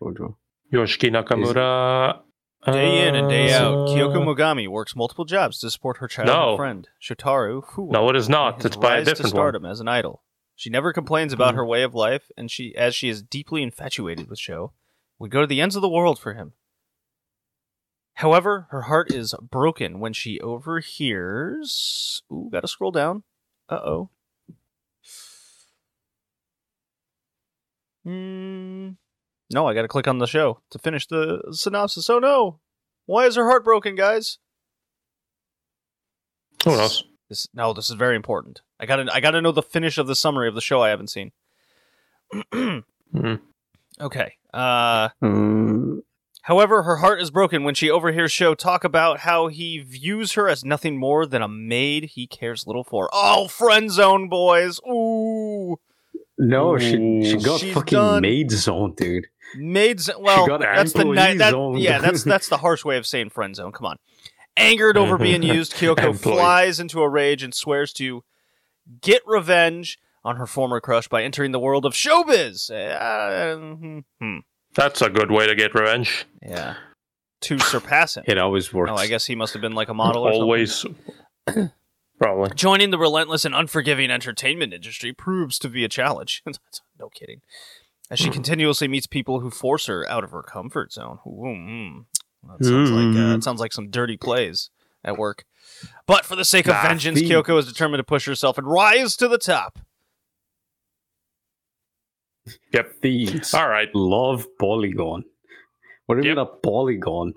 [0.00, 0.36] Shoujo.
[0.72, 2.20] Yoshiki Nakamura.
[2.64, 6.34] Day in and day out, Uh, Kyoko Mogami works multiple jobs to support her childhood
[6.36, 6.56] No.
[6.56, 7.92] friend, Shotaro Fuwa.
[7.92, 8.64] No, it is not.
[8.64, 9.66] It's by a rise to different one.
[9.70, 10.24] as an idol.
[10.56, 11.58] She never complains about Mhm.
[11.58, 14.72] her way of life, and she, as she is deeply infatuated with Sho,
[15.20, 16.54] would go to the ends of the world for him.
[18.16, 22.22] However, her heart is broken when she overhears.
[22.32, 23.24] Ooh, gotta scroll down.
[23.68, 24.10] Uh oh.
[28.04, 28.90] Hmm.
[29.52, 32.08] No, I gotta click on the show to finish the synopsis.
[32.08, 32.60] Oh no!
[33.04, 34.38] Why is her heart broken, guys?
[36.64, 37.04] Who knows?
[37.28, 38.62] This no, this is very important.
[38.80, 41.10] I gotta I gotta know the finish of the summary of the show I haven't
[41.10, 41.32] seen.
[42.52, 42.84] Mhm.
[43.98, 44.34] Okay.
[44.52, 46.02] Uh Um,
[46.46, 50.48] however, her heart is broken when she overhears Sho talk about how he views her
[50.48, 53.08] as nothing more than a maid he cares little for.
[53.12, 54.80] Oh, friend zone boys.
[54.88, 55.76] Ooh.
[56.38, 58.22] no, she she got She's fucking done.
[58.22, 59.26] maid zone, dude.
[59.56, 61.76] Maids well that's the employee ni- that, zone.
[61.78, 63.70] yeah, that's that's the harsh way of saying friend zone.
[63.72, 63.96] Come on.
[64.56, 68.24] Angered over being used, Kyoko flies into a rage and swears to
[69.02, 72.70] get revenge on her former crush by entering the world of showbiz.
[72.70, 74.38] Uh, hmm.
[74.76, 76.26] That's a good way to get revenge.
[76.42, 76.74] Yeah.
[77.42, 78.24] To surpass him.
[78.26, 78.90] It always works.
[78.92, 80.84] Oh, I guess he must have been like a model or Always.
[82.18, 82.50] Probably.
[82.54, 86.42] Joining the relentless and unforgiving entertainment industry proves to be a challenge.
[86.98, 87.40] no kidding.
[88.10, 91.18] As she continuously meets people who force her out of her comfort zone.
[91.26, 92.04] Ooh, mm.
[92.58, 94.70] That sounds like uh, it sounds like some dirty plays
[95.04, 95.44] at work.
[96.06, 98.66] But for the sake of Nah, vengeance, the- Kyoko is determined to push herself and
[98.66, 99.78] rise to the top.
[102.72, 102.92] Yep.
[103.02, 103.88] Thieves All right.
[103.94, 105.24] love polygon.
[106.06, 106.36] What do you Yep.
[106.36, 107.34] mean a polygon?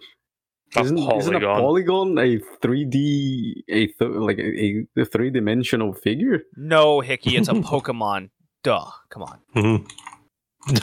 [0.75, 1.59] A Isn't, isn't a polygon.
[1.59, 6.41] polygon a 3D, a th- like a, a three dimensional figure?
[6.55, 8.29] No, Hickey, it's a Pokemon.
[8.63, 8.85] Duh.
[9.09, 9.39] Come on.
[9.55, 9.85] Mm-hmm.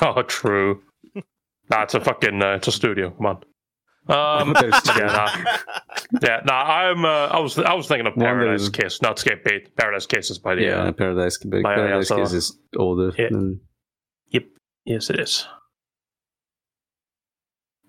[0.03, 0.83] No, true.
[1.71, 2.43] nah, it's a fucking.
[2.43, 3.11] Uh, it's a studio.
[3.11, 3.37] Come on.
[4.09, 4.99] Um, But there's two.
[5.01, 5.57] yeah, nah.
[6.23, 6.63] yeah, nah.
[6.63, 7.05] I'm.
[7.05, 7.59] Uh, I was.
[7.59, 9.77] I was thinking of Paradise is- Kiss, not Skip Beat.
[9.77, 10.63] Paradise Kiss is by the.
[10.63, 13.29] Yeah, uh, Paradise, but By- yeah, Paradise so- Kiss is older Yeah.
[13.31, 13.61] than
[14.85, 15.47] yes, it is.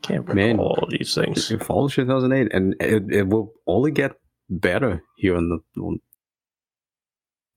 [0.02, 0.58] Can't Man.
[0.58, 1.52] recall all these things.
[1.52, 4.14] it follows 2008, and it, it will only get
[4.50, 5.82] better here in the.
[5.82, 6.00] On,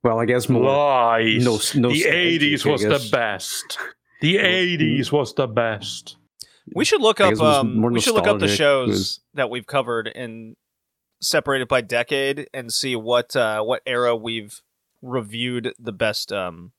[0.03, 0.65] well, I guess more.
[0.65, 1.45] Lies.
[1.45, 3.79] No, no the '80s was the best.
[4.21, 6.17] The '80s was the best.
[6.75, 7.31] We should look up.
[7.31, 10.57] guess it was Um, we should look up the shows was- that we've covered and
[11.21, 14.61] separate it by decade and see what uh, what era we've
[15.03, 16.73] reviewed the best um,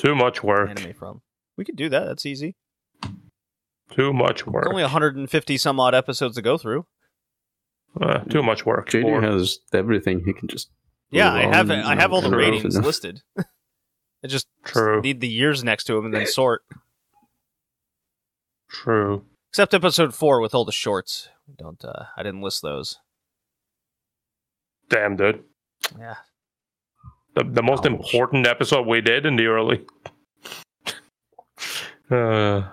[0.00, 0.70] Too much work.
[0.70, 1.22] anime from.
[1.56, 2.04] We could do that.
[2.06, 2.56] That's easy.
[3.90, 4.64] Too much work.
[4.64, 6.86] It's only 150 some odd episodes to go through.
[8.00, 8.88] Uh, too much work.
[8.88, 10.22] JD Or- has everything.
[10.24, 10.70] He can just.
[11.10, 13.22] Yeah, I have on I have all the ratings and- listed.
[13.36, 15.00] I just True.
[15.00, 16.62] need the years next to them and then sort.
[18.70, 19.24] True.
[19.50, 21.28] Except episode four with all the shorts.
[21.58, 22.98] Don't uh, I didn't list those.
[24.88, 25.42] Damn, dude.
[25.98, 26.14] Yeah.
[27.34, 27.92] The, the most Ouch.
[27.92, 29.84] important episode we did in the early.
[32.10, 32.68] Uh,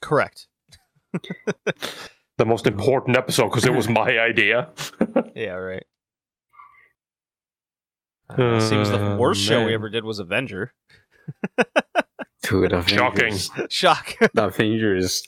[0.00, 0.46] Correct.
[2.38, 4.70] the most important episode because it was my idea.
[5.34, 5.84] Yeah, right.
[8.30, 10.72] Uh, seems the Uh, worst show we ever did was Avenger.
[12.42, 12.98] Dude, Shocking.
[13.34, 13.50] Avengers.
[13.68, 14.16] Shock.
[14.36, 15.22] Avengers.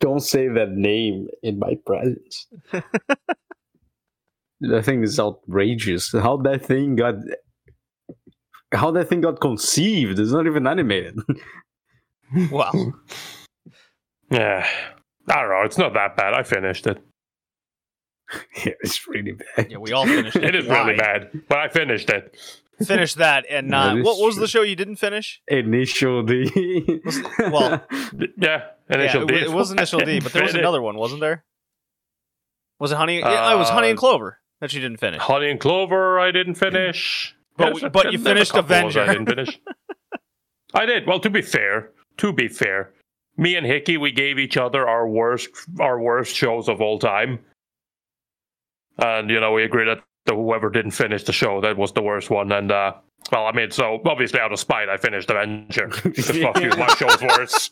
[0.00, 2.46] Don't say that name in my presence.
[4.70, 6.12] That thing is outrageous.
[6.12, 7.14] How that thing got
[8.72, 11.18] how that thing got conceived is not even animated.
[12.50, 12.72] wow.
[14.30, 14.66] Yeah.
[15.28, 15.62] I don't know.
[15.64, 16.34] It's not that bad.
[16.34, 16.98] I finished it.
[18.64, 19.70] yeah, it's really bad.
[19.70, 20.44] Yeah, we all finished it.
[20.44, 20.84] It is Why?
[20.84, 22.36] really bad, but I finished it.
[22.84, 23.98] Finish that and not.
[23.98, 25.40] is what was the show you didn't finish?
[25.46, 27.00] Initial D.
[27.38, 27.86] Well,
[28.36, 28.64] Yeah.
[28.90, 29.34] Initial yeah, D.
[29.34, 31.44] it, it was Initial D, but there was another one, wasn't there?
[32.80, 33.20] Was it Honey?
[33.20, 35.20] yeah, it was Honey and Uh, Clover that you didn't finish.
[35.20, 37.34] Honey and Clover, I didn't finish.
[37.56, 39.02] But we- but you finished Avenger.
[39.02, 39.60] I didn't finish.
[40.74, 41.06] I did.
[41.06, 42.92] Well, to be fair, to be fair,
[43.36, 47.38] me and Hickey, we gave each other our worst, our worst shows of all time,
[48.98, 52.02] and you know we agreed that the, whoever didn't finish the show that was the
[52.02, 52.50] worst one.
[52.52, 52.94] And uh,
[53.32, 55.88] well, I mean, so obviously out of spite, I finished Avenger.
[56.02, 57.70] Because fuck you, my show's worse.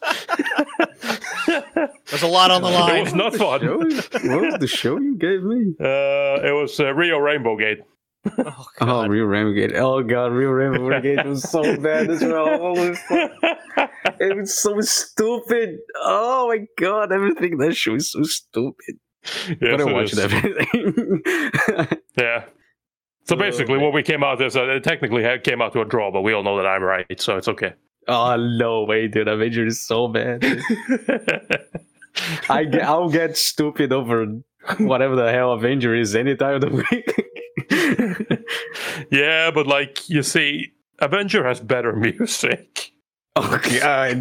[1.47, 2.97] There's a lot on the line.
[2.97, 3.61] It was not fun.
[3.61, 3.79] Show?
[3.79, 5.75] what was the show you gave me?
[5.81, 7.79] Uh, it was uh, Rio Rainbow Gate.
[8.39, 9.11] Oh, Oh, God.
[9.11, 9.75] Real Rainbow Gate.
[9.77, 12.57] Oh god, Real Rainbow Gate was so bad as well.
[12.59, 13.33] Holy fuck.
[14.21, 15.79] It was so stupid.
[15.97, 18.97] Oh my god, everything in that show is so stupid.
[19.49, 20.19] Yes, but I it watched is.
[20.21, 21.23] everything.
[22.17, 22.45] Yeah.
[23.25, 26.11] So basically, what we came out is uh, it technically came out to a draw,
[26.11, 27.75] but we all know that I'm right, so it's okay.
[28.09, 29.29] oh no way, dude.
[29.29, 30.45] Avenger is so bad.
[32.49, 34.27] I get, I'll get stupid over
[34.79, 38.49] whatever the hell Avenger is any time of the week.
[39.11, 42.93] yeah, but like you see, Avenger has better music.
[43.37, 44.15] okay, uh,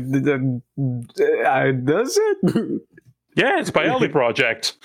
[1.45, 2.81] uh, does it?
[3.35, 4.77] Yeah, it's by Ali Project.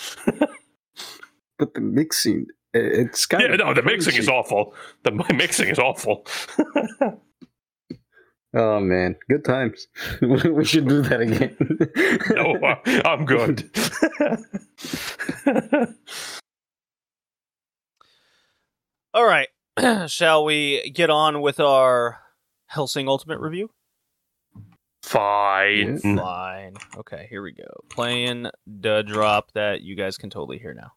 [1.59, 4.75] but the mixing, it's kind Yeah, of no, the mixing is awful.
[5.05, 6.27] The mixing is awful.
[8.55, 9.87] Oh man, good times.
[10.23, 11.57] we should do that again.
[12.31, 13.69] no, uh, I'm good.
[19.13, 19.49] All right.
[20.11, 22.19] Shall we get on with our
[22.67, 23.71] Hellsing Ultimate review?
[25.03, 25.99] Fine.
[26.01, 26.75] Fine.
[26.97, 27.65] Okay, here we go.
[27.91, 30.93] Playing the drop that you guys can totally hear now.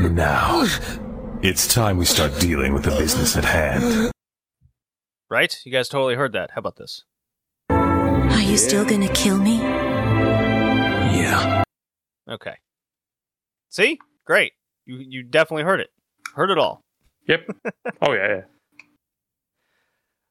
[0.00, 0.64] Now,
[1.42, 4.10] it's time we start dealing with the business at hand.
[5.30, 5.56] Right?
[5.64, 6.52] You guys totally heard that.
[6.52, 7.04] How about this?
[7.70, 9.58] Are you still gonna kill me?
[9.58, 11.62] Yeah.
[12.30, 12.54] Okay.
[13.68, 13.98] See?
[14.24, 14.52] Great.
[14.86, 15.90] You you definitely heard it.
[16.34, 16.82] Heard it all.
[17.26, 17.48] Yep.
[18.00, 18.42] Oh yeah,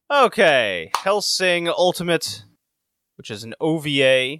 [0.09, 0.23] yeah.
[0.25, 0.89] Okay.
[0.95, 2.43] Hellsing Ultimate,
[3.17, 4.37] which is an OVA,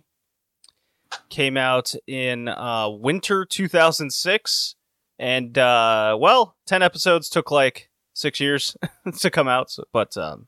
[1.30, 4.76] came out in uh, winter 2006.
[5.20, 8.78] And, uh, well, 10 episodes took like six years
[9.20, 9.72] to come out.
[9.72, 10.48] so- but, um,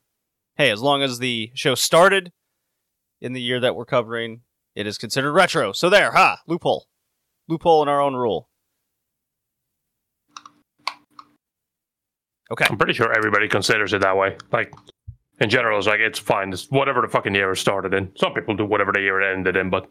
[0.58, 2.32] hey, as long as the show started
[3.22, 4.42] in the year that we're covering,
[4.76, 5.72] it is considered retro.
[5.72, 6.40] So there, ha!
[6.48, 6.88] Loophole.
[7.48, 8.50] Loophole in our own rule.
[12.52, 12.66] Okay.
[12.70, 14.36] I'm pretty sure everybody considers it that way.
[14.52, 14.74] Like
[15.40, 16.52] in general, it's like it's fine.
[16.52, 18.12] It's whatever the fucking year it started in.
[18.16, 19.88] Some people do whatever the year it ended in, but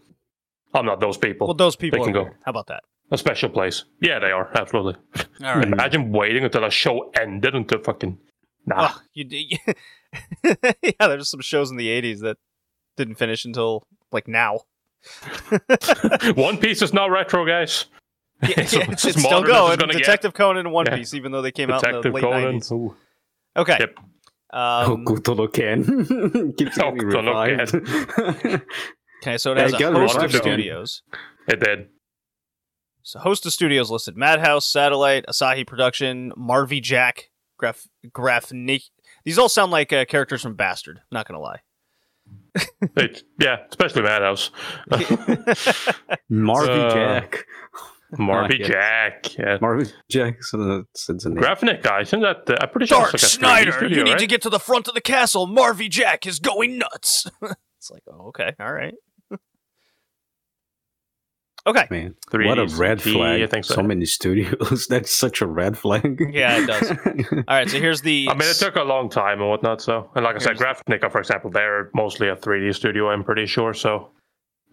[0.74, 1.46] I'm not those people.
[1.46, 2.22] Well, those people they can are go.
[2.24, 2.37] weird.
[2.44, 2.83] How about that?
[3.11, 3.85] a special place.
[4.02, 4.94] Yeah, they are absolutely.
[5.42, 5.66] All right.
[5.66, 8.18] Imagine waiting until a show ended until fucking.
[8.66, 8.85] Nah.
[8.92, 9.59] Ugh, you, d-
[10.44, 12.37] yeah, there's some shows in the 80s that
[12.98, 14.61] didn't finish until like now.
[16.35, 17.87] One Piece is not retro, guys.
[18.42, 19.78] Yeah, It's- yeah, it's it's, still modern it's going.
[19.78, 19.98] gonna get.
[20.00, 20.96] Detective Conan and One Yeah.
[20.96, 22.61] Piece, even though they came out in the late Conan.
[22.61, 22.72] 90s.
[22.72, 22.94] Ooh.
[23.57, 23.76] Okay.
[23.81, 23.94] Yep.
[24.50, 28.62] Um, Hokuto no Ken keeps getting Hokuto revived.
[29.22, 31.02] Okay, so it has it a host of studios.
[31.48, 31.88] It did.
[33.02, 38.83] So host of studios listed: Madhouse, Satelight, Asahi Production, Marvy Jack, Graph, Graphnik.
[39.24, 41.00] These all sound like uh, characters from Bastard.
[41.11, 41.61] Not gonna lie.
[42.96, 44.50] It, yeah, especially Madhouse.
[46.31, 47.44] Marvy Uh, Jack.
[48.14, 48.68] Marvy yes.
[48.68, 49.38] Jack.
[49.38, 49.59] Yeah.
[49.59, 50.42] Marvy Jack.
[50.42, 51.38] So that's, that's a name.
[51.38, 52.00] Graphic guy.
[52.02, 52.48] Isn't that?
[52.48, 54.18] Uh, I'm pretty sure Dark it's like a 3D Schneider, studio, you need right?
[54.20, 55.46] to get to the front of the castle.
[55.46, 57.26] Marvy Jack is going nuts.
[57.42, 58.94] it's like, oh, okay, all right.
[61.68, 61.87] Okay.
[61.90, 63.42] Man, 3D what a red CG, flag!
[63.42, 63.74] I think so.
[63.74, 64.87] so many studios.
[64.90, 66.18] That's such a red flag.
[66.33, 66.90] Yeah, it does.
[67.33, 68.26] All right, so here's the.
[68.31, 69.83] I mean, it took a long time and whatnot.
[69.83, 73.11] So, and like I said, Here's- Graphinica, for example, they're mostly a 3D studio.
[73.11, 73.74] I'm pretty sure.
[73.74, 74.12] So,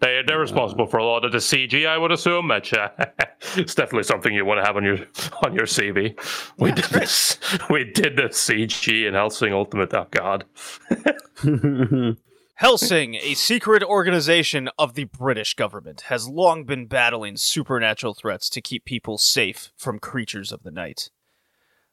[0.00, 1.86] they they're responsible for a lot of the CG.
[1.86, 2.88] I would assume, which uh,
[3.56, 4.98] it's definitely something you want to have on your
[5.44, 6.18] on your CV.
[6.58, 7.38] We did this.
[7.68, 9.92] We did the CG in Hellsing Ultimate.
[9.92, 10.44] Oh God.
[12.58, 18.62] Hellsing, a secret organization of the British government, has long been battling supernatural threats to
[18.62, 21.10] keep people safe from creatures of the night.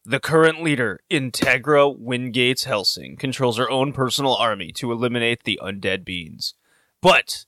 [0.06, 6.06] The current leader, Integra Wingates Hellsing, controls her own personal army to eliminate the undead
[6.06, 6.54] beings.
[7.02, 7.44] But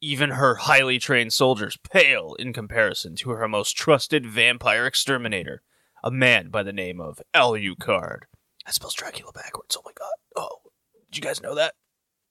[0.00, 5.62] even her highly trained soldiers pale in comparison to her most trusted vampire exterminator,
[6.02, 8.22] a man by the name of Alucard.
[8.66, 9.76] That spells Dracula backwards.
[9.78, 10.14] Oh my god.
[10.34, 10.62] Oh,
[11.08, 11.74] did you guys know that?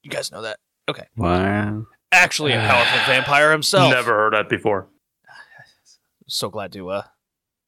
[0.02, 0.58] You guys know that?
[0.88, 1.06] Okay.
[1.16, 1.86] Wow.
[2.10, 3.92] Actually, a powerful vampire himself.
[3.92, 4.88] Never heard that before.
[6.28, 7.02] So glad to uh,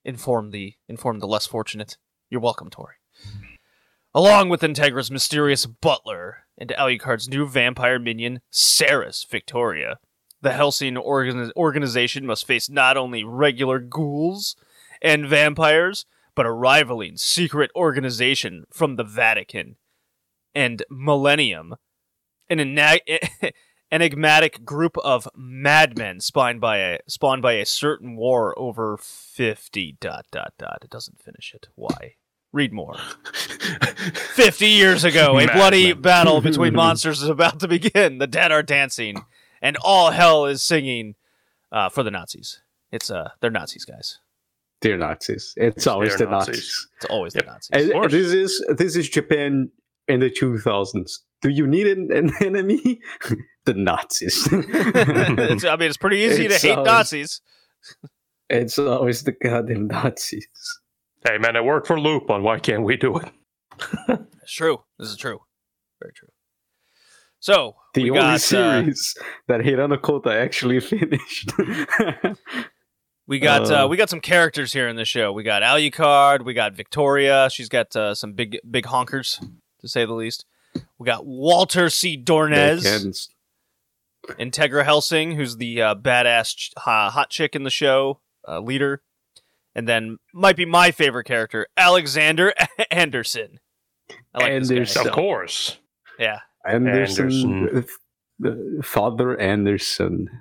[0.05, 1.99] inform the inform the less fortunate.
[2.31, 2.95] You're welcome, Tori.
[4.15, 9.99] Along with Integra's mysterious butler and Alucard's new vampire minion, Seras Victoria,
[10.41, 14.57] the Hellsing organ- organization must face not only regular ghouls
[15.03, 19.77] and vampires, but a rivaling secret organization from the Vatican
[20.55, 21.75] and Millennium,
[22.51, 22.99] an ena-
[23.93, 30.27] enigmatic group of madmen spawned by a spawned by a certain war over fifty dot
[30.31, 30.79] dot dot.
[30.83, 31.69] It doesn't finish it.
[31.75, 32.15] Why?
[32.53, 32.97] Read more.
[34.35, 36.03] Fifty years ago, a bloody Madmen.
[36.03, 38.19] battle between monsters is about to begin.
[38.19, 39.25] The dead are dancing,
[39.61, 41.15] and all hell is singing
[41.73, 42.61] uh, for the Nazis.
[42.93, 44.21] It's uh, they're Nazis, guys.
[44.81, 45.55] They're Nazis.
[45.57, 46.57] It's always They're the Nazis.
[46.57, 46.89] Nazis.
[46.97, 47.45] It's always Yep.
[47.45, 47.71] the Nazis.
[47.73, 48.13] And course.
[48.13, 49.71] this is this is Japan
[50.09, 51.21] in the 2000s.
[51.45, 53.01] Do you need an, an enemy?
[53.67, 54.49] the Nazis.
[54.51, 57.41] it's, I mean, it's pretty easy to It's hate always- Nazis.
[58.49, 60.49] it's always the goddamn Nazis.
[61.27, 62.43] Hey man, it worked for Lupin.
[62.43, 63.29] Why can't we do it?
[64.43, 64.85] It's true.
[64.99, 65.41] This is true.
[66.01, 66.29] Very true.
[67.41, 69.15] So The we only got uh, series
[69.49, 71.51] that Hirano Kota actually finished.
[73.27, 75.31] we got uh, Uh, we got some characters here in the show.
[75.33, 76.45] We got Alucard.
[76.45, 77.49] We got Victoria.
[77.51, 79.41] She's got uh, some big big honkers
[79.81, 80.45] to say the least.
[80.99, 82.21] We got Walter C.
[82.23, 83.29] Dornez, Backhands.
[84.39, 89.03] Integra Hellsing, who's the uh, badass ch- uh, hot chick in the show, uh, leader,
[89.75, 92.55] and then might be my favorite character, Alexander
[92.91, 93.61] Anderson.
[94.35, 94.51] I like.
[94.53, 95.07] Anderson.
[95.07, 95.79] Of course.
[96.19, 97.53] Yeah, Anderson,
[98.41, 98.83] Anderson.
[98.83, 100.29] Father Anderson.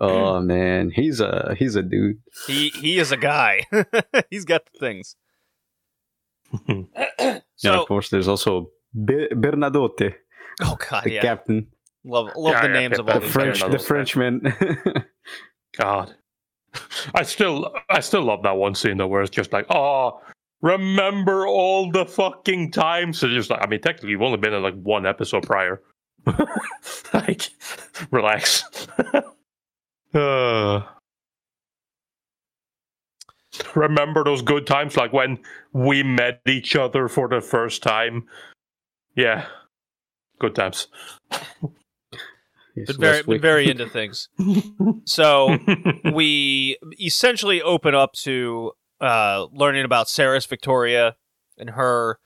[0.00, 2.18] Oh man, he's a he's a dude.
[2.48, 3.64] he he is a guy.
[4.28, 5.14] He's got the things.
[6.66, 6.88] and
[7.54, 10.14] so, of course, there's also Be- Bernadotte,
[10.62, 11.66] oh god, the yeah, captain,
[12.04, 13.78] love love Yeah, the yeah, names yeah, of all the that these is French, the
[13.78, 15.04] Frenchman.
[15.76, 16.14] God.
[17.14, 20.20] I still I still love that one scene though where it's just like, oh
[20.60, 23.18] remember all the fucking times.
[23.18, 25.82] So just like I mean technically you've only been in like one episode prior.
[27.14, 27.50] like
[28.10, 28.64] relax.
[30.14, 30.82] uh,
[33.74, 35.38] remember those good times like when
[35.72, 38.26] we met each other for the first time.
[39.18, 39.46] Yeah.
[40.38, 40.86] Good times.
[42.76, 44.28] Yes, Been very last been very into things.
[45.06, 45.58] So
[46.14, 51.16] we essentially open up to uh, learning about Seras Victoria
[51.56, 52.20] and her.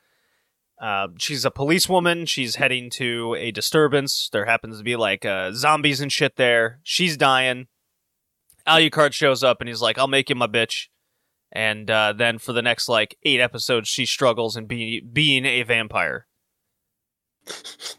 [0.80, 2.26] Uh, she's a policewoman.
[2.26, 4.28] She's heading to a disturbance.
[4.30, 6.80] There happens to be like uh, zombies and shit there.
[6.82, 7.68] She's dying.
[8.66, 10.88] Alucard shows up and he's like, "I'll make you my bitch."
[11.52, 15.62] And uh, then for the next like eight episodes, she struggles in be- being a
[15.62, 16.26] vampire.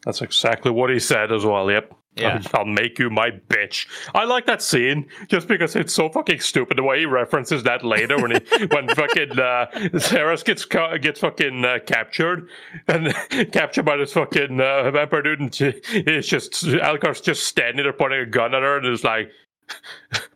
[0.05, 1.69] That's exactly what he said as well.
[1.69, 1.93] Yep.
[2.15, 2.41] Yeah.
[2.53, 3.87] I'll, make you my bitch.
[4.13, 7.83] I like that scene just because it's so fucking stupid the way he references that
[7.83, 12.49] later when he when fucking uh, Sarah gets ca- gets fucking uh, captured
[12.87, 13.13] and
[13.51, 17.93] captured by this fucking uh, vampire dude and she, it's just Alucard's just standing there
[17.93, 19.31] pointing a gun at her and it's like,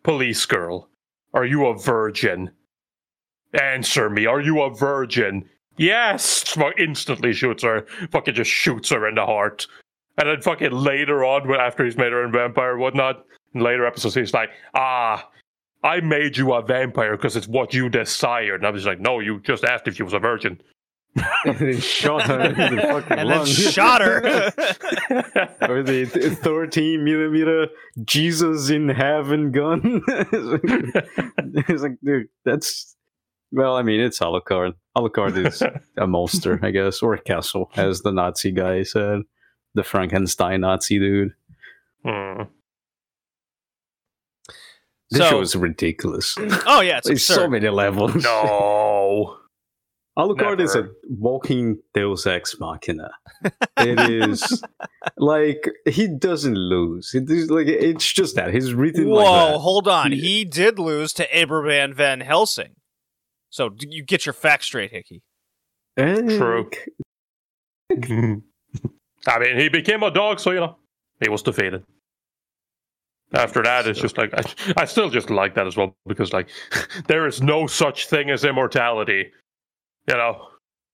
[0.04, 0.90] police girl,
[1.34, 2.52] are you a virgin?
[3.54, 5.48] Answer me, are you a virgin?
[5.78, 6.56] Yes!
[6.78, 7.86] Instantly shoots her.
[8.12, 9.68] Fucking just shoots her in the heart.
[10.18, 13.24] And then fucking later on, when- after he's made her a vampire and whatnot,
[13.54, 15.30] in later episodes, he's like, ah,
[15.84, 18.56] I made you a vampire because it's what you desired.
[18.62, 20.60] And I was like, no, you just asked if she was a virgin.
[21.46, 24.22] and they shot her in the fucking And then shot her.
[25.70, 26.06] or the
[26.42, 27.68] 13 millimeter
[28.04, 30.02] Jesus in heaven gun.
[30.08, 32.96] it's like, dude, that's
[33.52, 34.74] well, I mean, it's Alucard.
[34.98, 35.62] Alucard is
[35.98, 39.22] a monster, I guess, or a castle, as the Nazi guy said,
[39.76, 41.34] the Frankenstein Nazi dude.
[42.06, 42.44] Hmm.
[45.10, 46.36] This So- show is ridiculous.
[46.68, 48.16] oh yeah, it's so many levels.
[48.16, 49.38] No.
[50.18, 53.12] Alucard is a walking Deus Ex Machina.
[53.80, 54.64] It is
[55.18, 57.14] like he doesn't lose.
[57.14, 59.60] It is like it's just that he's written Whoa, like that.
[59.60, 60.12] hold on.
[60.12, 62.77] He- He did lose to Abraham Van Helsing.
[63.58, 65.24] So you get your facts straight, Hickey.
[65.98, 66.70] True.
[67.92, 70.78] I mean, he became a dog, so you know,
[71.24, 71.84] he was defeated.
[73.34, 74.44] After that, it's just like I,
[74.78, 76.50] I still just like that as well because like
[77.08, 79.32] there is no such thing as immortality.
[80.08, 80.50] You know,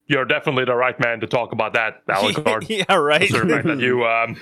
[0.07, 2.69] you're definitely the right man to talk about that, Alucard.
[2.69, 3.29] yeah, right.
[3.29, 4.37] That you, um,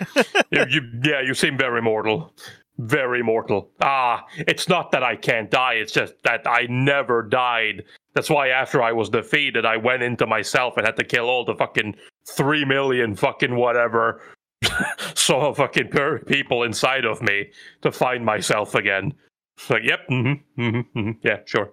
[0.51, 2.35] you, you, yeah, you seem very mortal,
[2.77, 3.71] very mortal.
[3.81, 7.83] Ah, it's not that I can't die; it's just that I never died.
[8.13, 11.45] That's why after I was defeated, I went into myself and had to kill all
[11.45, 11.95] the fucking
[12.29, 14.21] three million fucking whatever
[15.15, 17.51] so fucking per- people inside of me
[17.81, 19.13] to find myself again.
[19.57, 21.71] It's like, yep, mm-hmm, mm-hmm, mm-hmm, yeah, sure,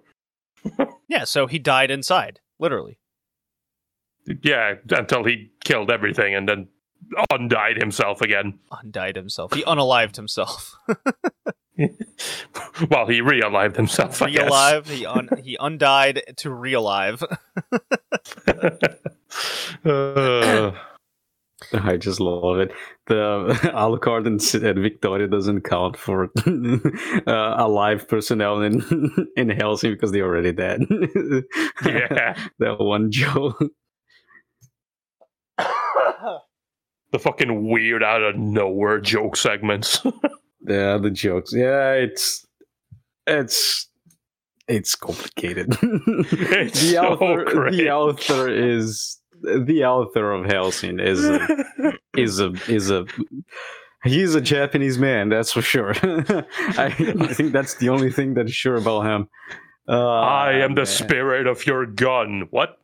[1.07, 2.99] Yeah, so he died inside, literally.
[4.43, 6.67] yeah, until he killed everything and then
[7.31, 8.59] undied himself again.
[8.71, 9.53] Undied himself.
[9.53, 10.75] He unalived himself.
[12.89, 14.21] well, he realived himself.
[14.21, 14.43] I guess.
[14.43, 14.87] Realive.
[14.89, 17.23] He un- he undied to realive.
[19.85, 20.71] Uh,
[21.73, 22.71] I just love it.
[23.07, 26.29] The Alucard and, and Victoria doesn't count for
[27.27, 30.81] uh, alive personnel in in Hellsing because they're already dead.
[31.85, 33.61] yeah, that one joke.
[35.57, 40.01] the fucking weird out of nowhere joke segments.
[40.67, 41.53] Yeah, the jokes.
[41.53, 42.45] Yeah, it's
[43.27, 43.87] it's
[44.67, 45.77] it's complicated.
[45.81, 47.73] It's the so author, great.
[47.73, 51.47] the author is the author of Hellsing is a,
[52.17, 53.05] is a is a
[54.03, 55.29] he's a Japanese man.
[55.29, 55.91] That's for sure.
[56.77, 56.89] I
[57.33, 59.29] think that's the only thing that is sure about him.
[59.87, 62.47] Uh, I am the spirit of your gun.
[62.51, 62.77] What?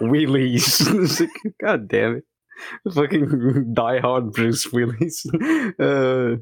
[0.00, 1.30] Like,
[1.60, 2.24] God damn it.
[2.92, 5.24] Fucking diehard Bruce Willis.
[5.78, 6.36] Uh,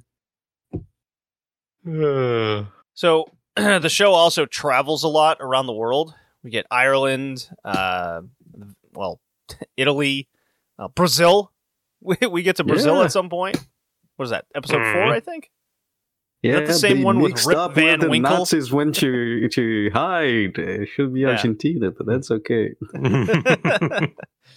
[2.94, 3.26] So
[3.56, 6.14] the show also travels a lot around the world.
[6.42, 8.22] We get Ireland, uh,
[8.94, 9.20] well,
[9.76, 10.28] Italy,
[10.78, 11.52] uh, Brazil.
[12.02, 13.04] We, we get to Brazil Yeah.
[13.04, 13.56] at some point.
[14.16, 14.44] What is that?
[14.54, 14.92] Episode Mhm.
[14.92, 15.50] four, I think.
[16.42, 18.30] yeah, the same one with Rip Van the Winkle?
[18.38, 20.56] Nazis went to to hide.
[20.58, 21.28] It should be Yeah.
[21.30, 22.74] Argentina, but that's okay.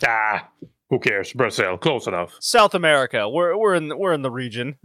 [0.05, 0.49] ah,
[0.89, 1.33] who cares?
[1.33, 2.35] Brazil, close enough.
[2.39, 3.27] South America.
[3.29, 4.75] We're we're in we're in the region.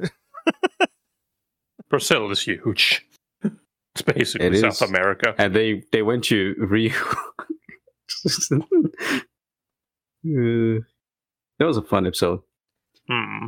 [1.91, 3.07] Brazil is huge.
[3.43, 4.89] It's basically It South.
[4.89, 5.35] America.
[5.39, 6.93] and they they went to Rio.
[10.27, 10.81] Uh,
[11.59, 12.41] that was a fun episode.
[13.09, 13.47] Hmm.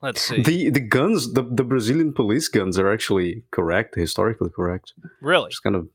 [0.00, 0.42] Let's see.
[0.42, 4.92] The the guns, the, the Brazilian police guns are actually correct, historically correct.
[5.20, 5.48] really?
[5.48, 5.88] It's kind of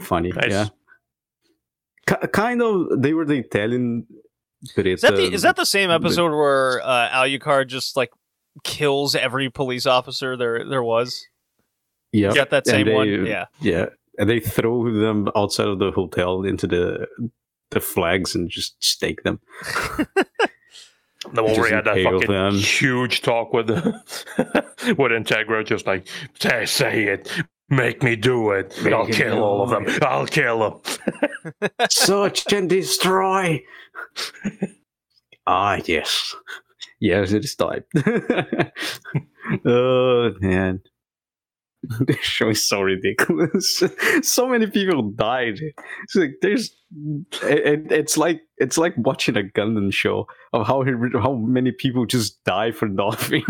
[0.00, 0.32] funny.
[0.32, 0.50] Nice.
[0.50, 0.68] Yeah,
[2.08, 3.00] Ki kind of.
[3.00, 4.06] They were the Italian.
[4.76, 8.10] Is that the is that the same episode where uh, Alucard just like
[8.64, 11.26] kills every police officer there there was?
[12.12, 13.08] Yeah, Is that that And same one?
[13.26, 13.46] Yeah.
[13.60, 13.86] yeah,
[14.18, 17.06] and they throw them outside of the hotel into the
[17.70, 19.40] the flags and just stake them.
[21.32, 22.54] The one where Just he had that fucking them.
[22.54, 23.68] huge talk with
[24.38, 26.06] with Integra, just like
[26.38, 27.28] say, say it,
[27.68, 28.78] make me do it.
[28.84, 29.86] Make I'll kill all of them.
[29.86, 30.80] do I'll kill
[31.58, 31.68] them.
[31.90, 33.60] Search and destroy.
[35.48, 36.36] ah, yes.
[37.00, 37.84] Yes, it is time.
[39.64, 40.82] oh, man.
[42.00, 43.82] This show is so ridiculous.
[44.22, 45.60] so many people died.
[46.02, 46.74] It's like there's,
[47.44, 50.84] it, it's like it's like watching a Gundam show of how
[51.22, 53.44] how many people just die for nothing.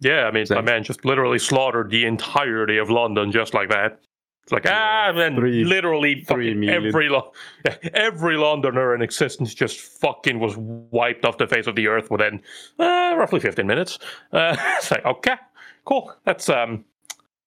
[0.00, 4.00] Yeah, I mean, my man just literally slaughtered the entirety of London just like that.
[4.46, 7.32] It's like ah, man, Three- literally three every Lo-
[7.94, 12.40] every Londoner in existence just fucking was wiped off the face of the earth within
[12.78, 13.98] uh, roughly fifteen minutes.
[14.32, 15.34] Uh, it's like okay,
[15.84, 16.14] cool.
[16.24, 16.84] That's um,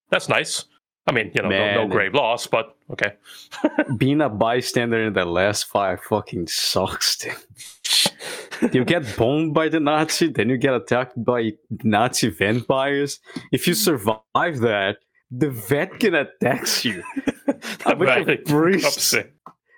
[0.09, 0.65] that's nice.
[1.07, 3.13] I mean, you know, no, no grave loss, but okay.
[3.97, 7.15] Being a bystander in the last fight fucking sucks.
[7.15, 8.73] dude.
[8.73, 13.21] you get bombed by the Nazi, then you get attacked by Nazi vampires.
[13.53, 14.97] If you survive that,
[15.31, 17.03] the Vatican attacks you.
[17.97, 19.15] Really priests.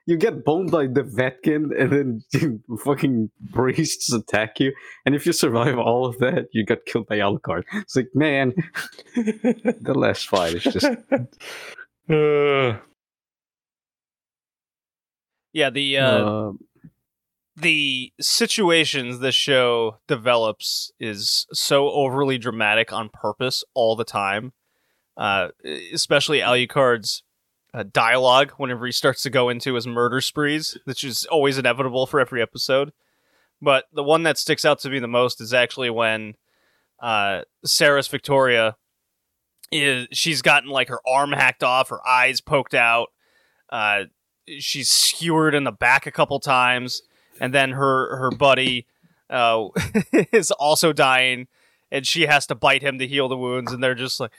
[0.05, 1.91] You get bombed by the Vatican, and
[2.33, 4.73] then fucking priests attack you.
[5.05, 7.63] And if you survive all of that, you got killed by Alucard.
[7.73, 8.53] It's like, man,
[9.15, 10.85] the last fight is just
[12.09, 12.79] Uh,
[15.53, 16.51] Yeah, the uh, uh,
[17.55, 24.53] the situations this show develops is so overly dramatic on purpose all the time.
[25.17, 25.49] Uh,
[25.93, 27.23] especially Alucard's
[27.73, 32.05] uh, dialogue whenever he starts to go into his murder sprees, which is always inevitable
[32.05, 32.91] for every episode.
[33.61, 36.35] But the one that sticks out to me the most is actually when
[36.99, 38.75] uh, Seras Victoria
[39.71, 43.09] is she's gotten like her arm hacked off, her eyes poked out.
[43.69, 44.05] Uh,
[44.59, 47.03] she's skewered in the back a couple times
[47.41, 48.85] and then her her buddy
[49.29, 49.67] uh,
[50.31, 51.47] is also dying,
[51.91, 54.31] and she has to bite him to heal the wounds, and they're just like.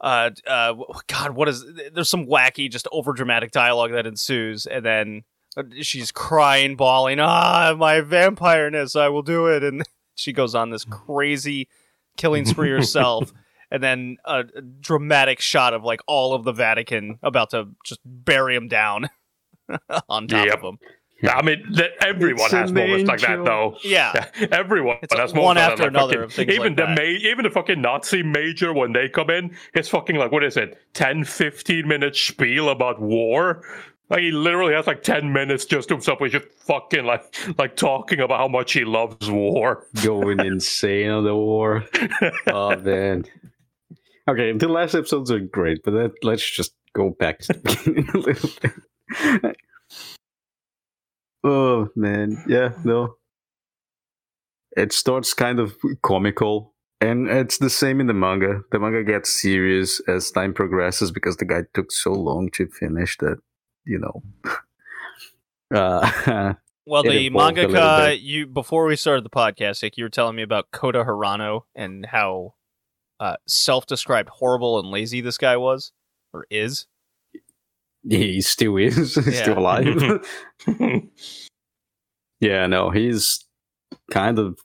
[0.00, 0.74] Uh, uh,
[1.08, 1.64] God, what is?
[1.92, 5.22] There's some wacky, just over dramatic dialogue that ensues, and then
[5.56, 8.98] uh, she's crying, bawling, "Ah, my vampireness!
[8.98, 9.82] I will do it!" And
[10.14, 11.68] she goes on this crazy
[12.16, 13.32] killing spree herself,
[13.70, 18.00] and then a, a dramatic shot of like all of the Vatican about to just
[18.04, 19.10] bury him down
[20.08, 20.54] on top Yep.
[20.54, 20.78] of him.
[21.22, 23.76] Yeah, I mean, that everyone It's has an moments like that, though.
[23.84, 26.66] Yeah, Yeah, everyone It's has one moments like after like another fucking- of things even
[26.68, 26.96] like the that.
[26.98, 30.56] ma- even the fucking Nazi major when they come in, his fucking like what is
[30.56, 33.62] it, 10, 15 minute spiel about war.
[34.08, 37.22] Like he literally has like ten minutes just to himself, where he's just fucking like
[37.58, 39.86] like talking about how much he loves war.
[40.02, 41.84] Going insane on the war.
[42.48, 43.24] Oh man.
[44.26, 48.08] Okay, the last episodes are great, but that, let's just go back to the beginning
[48.12, 49.56] a little bit.
[51.44, 53.16] Oh man, yeah, no.
[54.76, 58.62] It starts kind of comical, and it's the same in the manga.
[58.70, 63.16] The manga gets serious as time progresses because the guy took so long to finish
[63.18, 63.38] that,
[63.84, 64.22] you know.
[65.72, 66.54] Uh,
[66.90, 70.34] Well, the evolved a mangaka, you before we started the podcast, like you were telling
[70.34, 72.54] me about Kota Hirano and how
[73.20, 75.92] uh, self-described horrible and lazy this guy was
[76.32, 76.86] or is.
[78.08, 79.42] he still is he's Yeah.
[79.42, 80.24] still alive.
[82.40, 83.44] Yeah, no, he's
[84.10, 84.58] kind of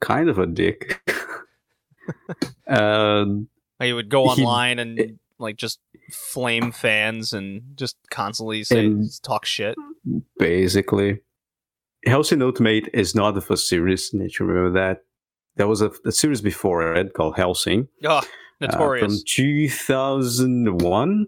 [0.00, 1.00] kind of a dick.
[2.68, 3.46] Like,
[3.80, 5.80] he would go He- online and like just
[6.12, 8.92] flame fans and just constantly say
[9.22, 9.76] talk shit.
[10.38, 11.20] basically,
[12.06, 14.12] Hellsing Ultimate is not the first series.
[14.12, 15.04] Need to remember that.
[15.56, 17.88] There was a, a series before it called Hellsing.
[18.04, 18.22] Oh, uh,
[18.60, 19.04] notorious.
[19.04, 21.26] from 2001,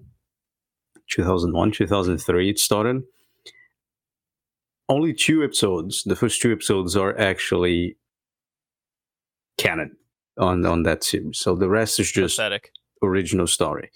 [1.10, 2.50] 2001, 2003.
[2.50, 3.02] It started.
[4.88, 6.02] Only two episodes.
[6.04, 7.96] The first two episodes are actually
[9.58, 9.96] canon
[10.38, 11.38] on on that series.
[11.38, 12.70] So the rest is just Pathetic.
[13.02, 13.90] original story.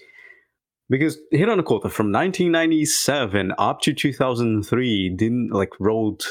[0.91, 6.25] Because Hirano Kota from 1997 up to 2003 didn't like wrote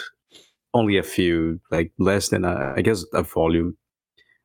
[0.74, 3.78] only a few, like less than a, I guess a volume,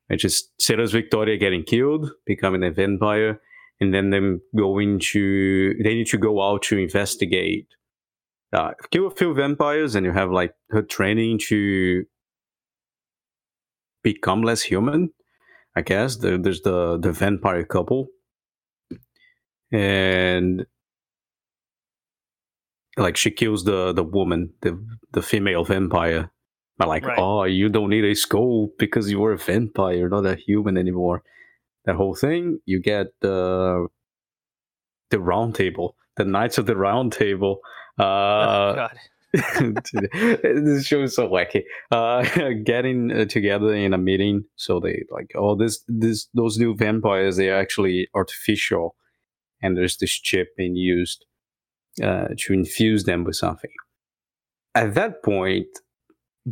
[0.07, 3.41] which is Seras Victoria getting killed, becoming a vampire,
[3.83, 7.67] and then them going to they need to go out to investigate,
[8.53, 12.05] uh, kill a few vampires, and you have like her training to
[14.03, 15.11] become less human.
[15.75, 18.07] I guess there, there's the the vampire couple,
[19.71, 20.65] and
[22.97, 24.77] like she kills the the woman, the
[25.11, 26.29] the female vampire.
[26.77, 27.19] But like, Right.
[27.19, 31.23] oh, you don't need a skull because you were a vampire, not a human anymore.
[31.85, 33.87] That whole thing, you get the
[35.09, 37.59] the round table, the Knights of the Round Table.
[37.99, 38.97] oh, Uh, God.
[40.43, 41.63] this show is so wacky.
[41.91, 42.23] Uh,
[42.63, 47.37] getting uh, together in a meeting, so they like, oh, this, this, those new vampires,
[47.37, 48.95] they are actually artificial,
[49.61, 51.25] and there's this chip being used
[52.01, 53.71] uh, to infuse them with something.
[54.75, 55.67] At that point,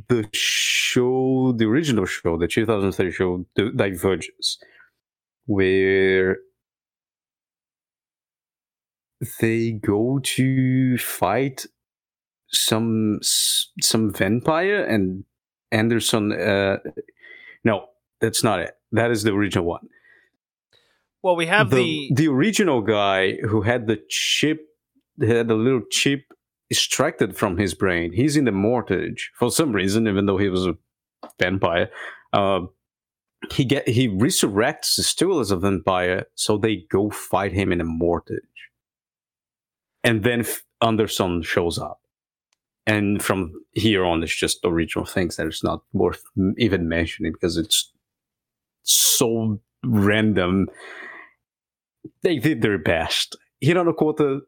[0.07, 4.57] the show, the original show, the 2003 show, di- diverges,
[5.45, 6.37] where
[9.39, 11.65] they go to fight
[12.47, 15.23] some some vampire and
[15.71, 16.31] Anderson.
[16.31, 16.77] Uh,
[17.63, 17.85] no,
[18.19, 18.73] that's not it.
[18.91, 19.87] That is the original one.
[21.23, 24.61] Well, we have the, the, the original guy who had the chip,
[25.21, 26.23] had the little chip
[26.71, 28.11] extracted from his brain.
[28.11, 30.77] He's in the mortgage for some reason, even though he was a
[31.39, 31.89] vampire.
[32.33, 32.61] Uh,
[33.49, 37.85] he get he resurrects still as a vampire, so they go fight him in a
[37.85, 38.39] mortgage.
[40.03, 40.45] And then
[40.81, 42.01] Anderson shows up,
[42.85, 46.23] and from here on, it's just original things that it's not worth
[46.57, 47.91] even mentioning because it's
[48.83, 50.67] so random.
[52.23, 53.35] They did their best.
[53.63, 54.41] Hirano Kota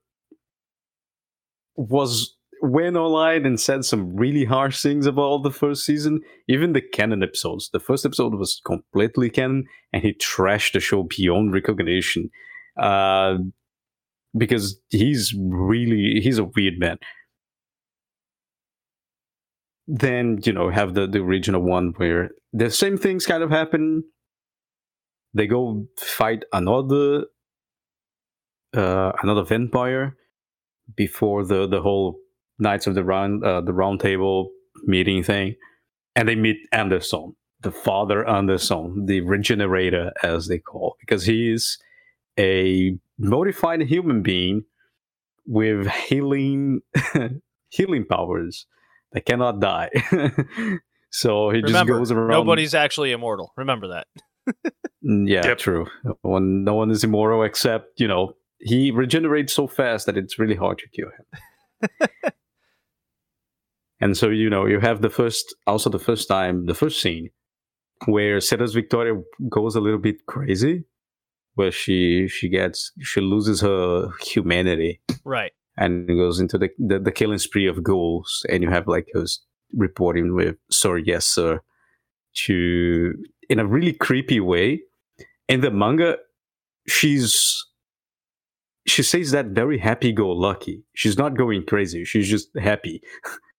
[1.75, 6.21] was went online and said some really harsh things about the first season.
[6.47, 7.69] Even the canon episodes.
[7.71, 12.29] The first episode was completely canon, and he trashed the show beyond recognition.
[12.77, 13.35] Uh,
[14.35, 16.97] because he's really he's a weird man.
[19.85, 24.05] Then you know have the the original one where the same things kind of happen.
[25.33, 27.25] They go fight another
[28.75, 30.15] uh, another vampire
[30.95, 32.22] before the the whole
[32.59, 34.49] Knights of the Round uh, the Round Table
[34.85, 35.55] meeting thing,
[36.15, 41.77] and they meet Anderson, the father Anderson, the regenerator as they call, because he is
[42.39, 44.63] a modified human being
[45.45, 46.81] with healing
[47.69, 48.65] healing powers
[49.13, 49.89] They cannot die.
[51.11, 52.29] so he just goes around.
[52.29, 53.51] nobody's actually immortal.
[53.57, 54.07] Remember that.
[55.05, 55.57] Mm, Yeah, Yep.
[55.57, 55.87] true.
[56.21, 60.55] When no one is immortal except you know he regenerates so fast that it's really
[60.55, 62.09] hard to kill him.
[64.03, 67.29] and so you know you have the first, also the first time, the first scene
[68.15, 69.13] where Seras Victoria
[69.57, 70.75] goes a little bit crazy,
[71.55, 74.93] where she she gets she loses her humanity
[75.35, 75.53] Right.
[75.77, 79.31] and goes into the, the the killing spree of ghouls, and you have like us
[79.85, 81.61] reporting with "Sir, yes, sir,"
[82.45, 83.13] to
[83.49, 84.67] in a really creepy way.
[85.49, 86.17] In the manga,
[86.87, 87.65] she's
[88.85, 90.83] she says that very happy-go-lucky.
[90.93, 92.03] She's not going crazy.
[92.11, 93.01] She's just happy,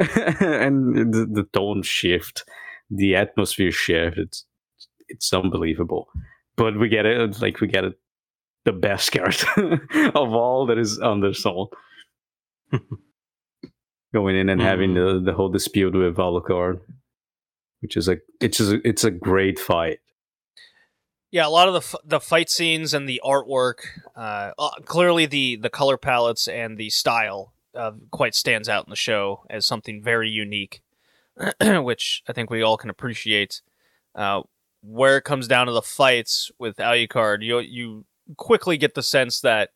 [0.40, 2.44] and the, the tone shift,
[2.90, 4.16] the atmosphere shift.
[4.18, 4.46] It's
[5.08, 6.08] it's unbelievable.
[6.56, 7.98] But we get it, like we get it
[8.64, 11.66] the best character of all that is Anderson.
[14.12, 16.80] Going in and having the, the whole dispute with Alucard,
[17.80, 20.00] which is a it's just a, it's a great fight.
[21.30, 23.82] Yeah, a lot of the f- the fight scenes and the artwork,
[24.16, 28.90] uh, uh, clearly the the color palettes and the style uh, quite stands out in
[28.90, 30.82] the show as something very unique,
[31.60, 33.62] which I think we all can appreciate.
[34.14, 34.42] Uh,
[34.82, 38.06] where it comes down to the fights with Alucard, you you
[38.36, 39.70] quickly get the sense that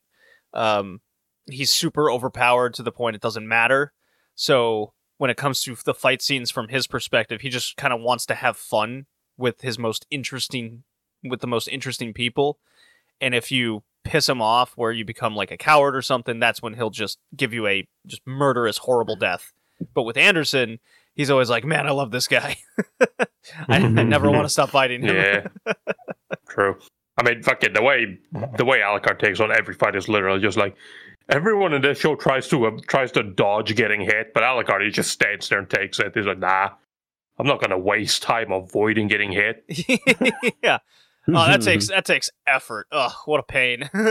[0.53, 1.01] um,
[1.49, 3.93] he's super overpowered to the point it doesn't matter.
[4.33, 8.01] So when it comes to the fight scenes from his perspective, he just kind of
[8.01, 9.05] wants to have fun
[9.37, 10.83] with his most interesting
[11.23, 12.59] with the most interesting people.
[13.21, 16.61] And if you piss him off where you become like a coward or something, that's
[16.61, 19.51] when he'll just give you a just murderous, horrible death.
[19.93, 20.79] But with Anderson,
[21.13, 22.57] he's always like, Man, I love this guy.
[23.67, 25.15] I, I never want to stop fighting him.
[25.15, 25.47] Yeah,
[26.47, 26.77] true.
[27.17, 28.17] I mean, fucking the way
[28.57, 30.75] the way Alucard takes on every fight is literally just like
[31.29, 34.91] everyone in this show tries to uh, tries to dodge getting hit, but Alucard he
[34.91, 36.11] just stands there and takes it.
[36.13, 36.69] He's like, nah,
[37.37, 39.65] I'm not gonna waste time avoiding getting hit.
[40.63, 40.79] yeah.
[41.27, 42.87] Oh, that takes that takes effort.
[42.91, 43.83] Ugh, what a pain.
[43.93, 44.09] uh,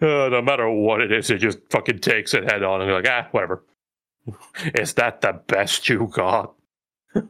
[0.00, 3.10] no matter what it is, it just fucking takes it head on and you're like,
[3.10, 3.64] ah, whatever.
[4.74, 6.54] is that the best you got?
[7.14, 7.20] uh,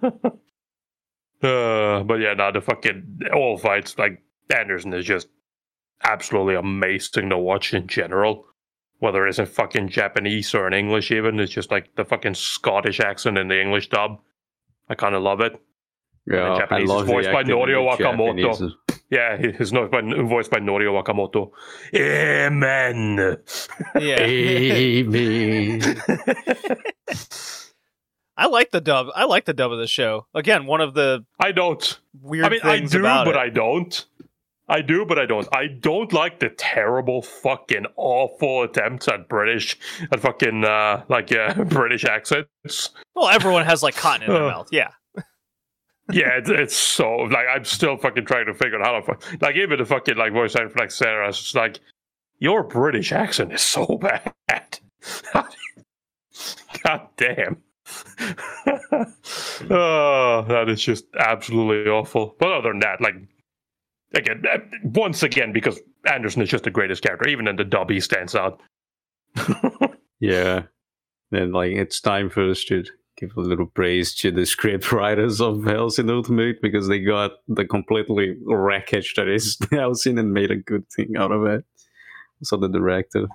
[1.40, 4.22] but yeah, no, the fucking all fights like
[4.54, 5.28] Anderson is just
[6.04, 8.46] absolutely amazing to watch in general.
[8.98, 13.00] Whether it's in fucking Japanese or in English, even it's just like the fucking Scottish
[13.00, 14.20] accent in the English dub.
[14.88, 15.60] I kind of love it.
[16.26, 18.52] Yeah, I Japanese is love the voiced by Norio Wakamoto.
[18.52, 18.74] Japanese.
[19.10, 21.50] Yeah, his voiced by, voiced by Norio Wakamoto.
[21.94, 23.38] Amen.
[24.00, 24.20] yeah.
[24.20, 25.82] Amen.
[28.36, 29.08] I like the dub.
[29.14, 30.26] I like the dub of the show.
[30.34, 31.98] Again, one of the I don't.
[32.20, 33.36] weird I mean, I do, but it.
[33.36, 34.06] I don't.
[34.68, 35.46] I do, but I don't.
[35.54, 39.76] I don't like the terrible, fucking awful attempts at British,
[40.10, 42.90] at fucking uh, like yeah, British accents.
[43.14, 44.50] Well, everyone has like cotton in their Uh.
[44.50, 44.68] mouth.
[44.72, 44.88] Yeah.
[46.10, 49.78] Yeah, it's, so like I'm still fucking trying to figure out how to like even
[49.78, 51.28] the fucking like voice actor like Sarah.
[51.28, 51.80] It's just like
[52.38, 53.86] your British accent is so
[54.48, 54.78] bad.
[56.82, 57.62] God damn.
[59.70, 62.34] oh, that is just absolutely awful.
[62.38, 63.14] But other than that, like
[64.14, 65.78] again, uh, once again, because
[66.10, 68.60] Anderson is just the greatest character, even in the dub, he stands out.
[70.22, 70.62] Yeah.
[71.32, 72.84] Then like it's time for us to
[73.22, 77.64] give a little praise to the script writers of Hellsing Ultimate because they got the
[77.64, 81.64] completely wreckage that is Hellsing and made a good thing out of it.
[82.42, 83.28] So the director.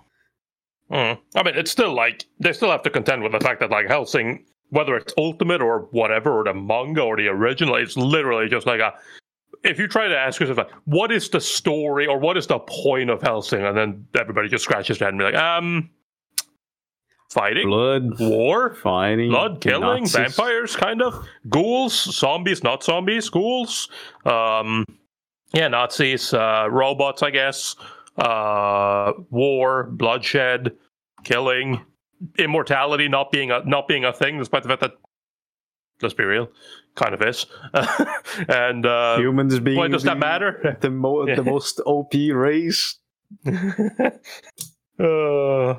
[0.92, 1.18] Mm.
[1.36, 3.88] I mean, it's still like they still have to contend with the fact that like
[3.88, 8.68] Hellsing, whether it's Ultimate or whatever, or the manga or the original, it's literally just
[8.68, 8.94] like a.
[9.64, 12.60] If you try to ask yourself, like, what is the story or what is the
[12.60, 15.90] point of Hellsing, and then everybody just scratches their head and be like, um,
[17.30, 20.36] fighting, Blood, war, fighting, blood, killing, Nazis.
[20.36, 23.90] vampires, kind of ghouls, zombies, not zombies, ghouls.
[24.26, 24.86] Um,
[25.54, 27.76] yeah, Nazis, uh, robots, I guess.
[28.18, 30.72] Uh, war, bloodshed,
[31.24, 31.86] killing,
[32.40, 34.94] immortality not being a not being a thing, despite the fact that
[36.02, 36.50] let's be real,
[36.96, 37.46] kind of is.
[38.50, 40.78] and uh, Humans being why does that matter?
[40.82, 41.36] The, mo- Yeah.
[41.36, 42.98] the most OP race.
[45.00, 45.74] uh,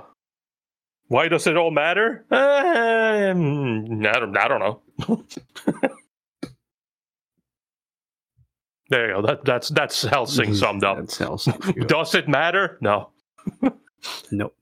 [1.08, 2.24] why does it all matter?
[2.30, 4.36] Um, I don't.
[4.36, 4.82] I don't know.
[8.90, 9.22] there you go.
[9.26, 10.98] That, that's that's Hellsing summed up.
[10.98, 11.54] That's Hellsing.
[11.86, 12.76] Does it matter?
[12.82, 13.10] No.
[14.30, 14.52] no.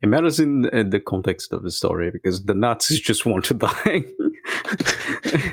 [0.00, 4.04] It matters in the context of the story because the Nazis just want to die.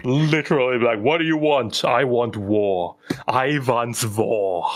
[0.04, 1.84] Literally, like, what do you want?
[1.84, 2.96] I want war.
[3.28, 4.70] I want war.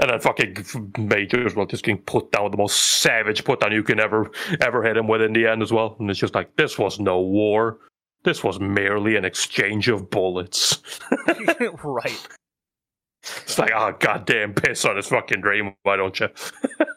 [0.00, 0.64] And then fucking
[0.98, 3.98] Major as well, just getting put down with the most savage put down you can
[3.98, 4.30] ever
[4.60, 5.96] ever hit him with in the end as well.
[5.98, 7.78] And it's just like this was no war.
[8.24, 10.82] This was merely an exchange of bullets.
[11.84, 12.28] right.
[13.22, 16.28] It's like, oh goddamn, piss on his fucking dream, why don't you?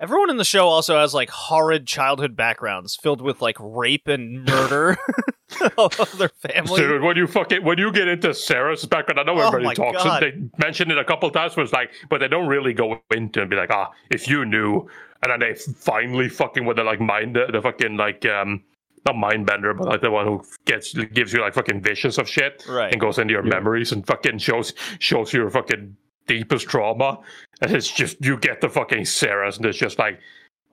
[0.00, 4.44] Everyone in the show also has like horrid childhood backgrounds filled with like rape and
[4.46, 4.96] murder
[5.76, 6.80] of their family.
[6.80, 10.02] Dude, when you fucking when you get into Sarah's background, I know Oh everybody talks
[10.02, 10.22] God.
[10.22, 13.02] and they mention it a couple times, but it's like, but they don't really go
[13.10, 14.88] into it and be like, ah, if you knew,
[15.22, 18.62] and then they finally fucking with the like mind the, the fucking like um
[19.04, 22.26] not mind bender, but like the one who gets gives you like fucking visions of
[22.28, 22.90] shit Right.
[22.92, 23.50] and goes into your Yeah.
[23.54, 25.96] memories and fucking shows shows your fucking
[26.30, 27.18] deepest trauma.
[27.60, 30.20] And it's just you get the fucking Sarah's and it's just like,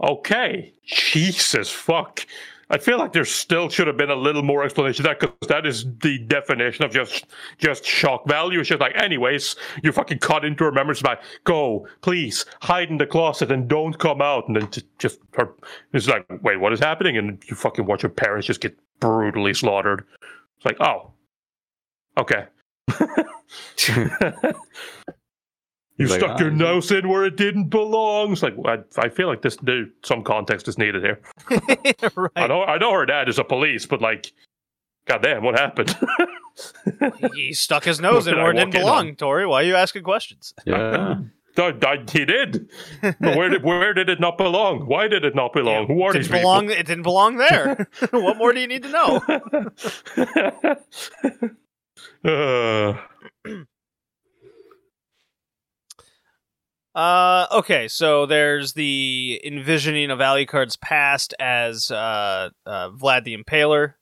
[0.02, 2.26] okay, Jesus fuck.
[2.70, 5.48] I feel like there still should have been a little more explanation to that because
[5.48, 7.26] that is the definition of just
[7.58, 8.60] just shock value.
[8.60, 12.98] It's just like, anyways, you fucking cut into her memories by go, please hide in
[12.98, 15.54] the closet and don't come out, and then just, just her
[15.94, 17.18] it's like, wait, what is happening?
[17.18, 20.04] And you fucking watch your parents just get brutally slaughtered.
[20.58, 21.14] It's like, oh,
[22.18, 22.48] okay.
[25.98, 28.34] you Like, stuck your ah, nose in where it didn't belong.
[28.34, 31.22] It's like I, I feel like this there, some context is needed here.
[32.36, 34.32] I know I know her dad is a police, but like,
[35.08, 35.96] goddamn, what happened?
[37.36, 39.46] He stuck his nose What in where it didn't walk in belong, Tori.
[39.46, 40.54] Why are you asking questions?
[40.66, 41.18] yeah.
[41.60, 42.70] I- I- he did,
[43.02, 44.86] but where did where did it not belong?
[44.88, 45.88] Why did it not belong?
[45.88, 46.70] Who are It these didn't belong.
[46.70, 47.88] It didn't belong there.
[48.12, 49.22] what more do you need to know?
[52.24, 52.94] uh,
[56.98, 63.94] Uh, okay, so there's the envisioning of Alucard's past as uh, uh, Vlad the Impaler,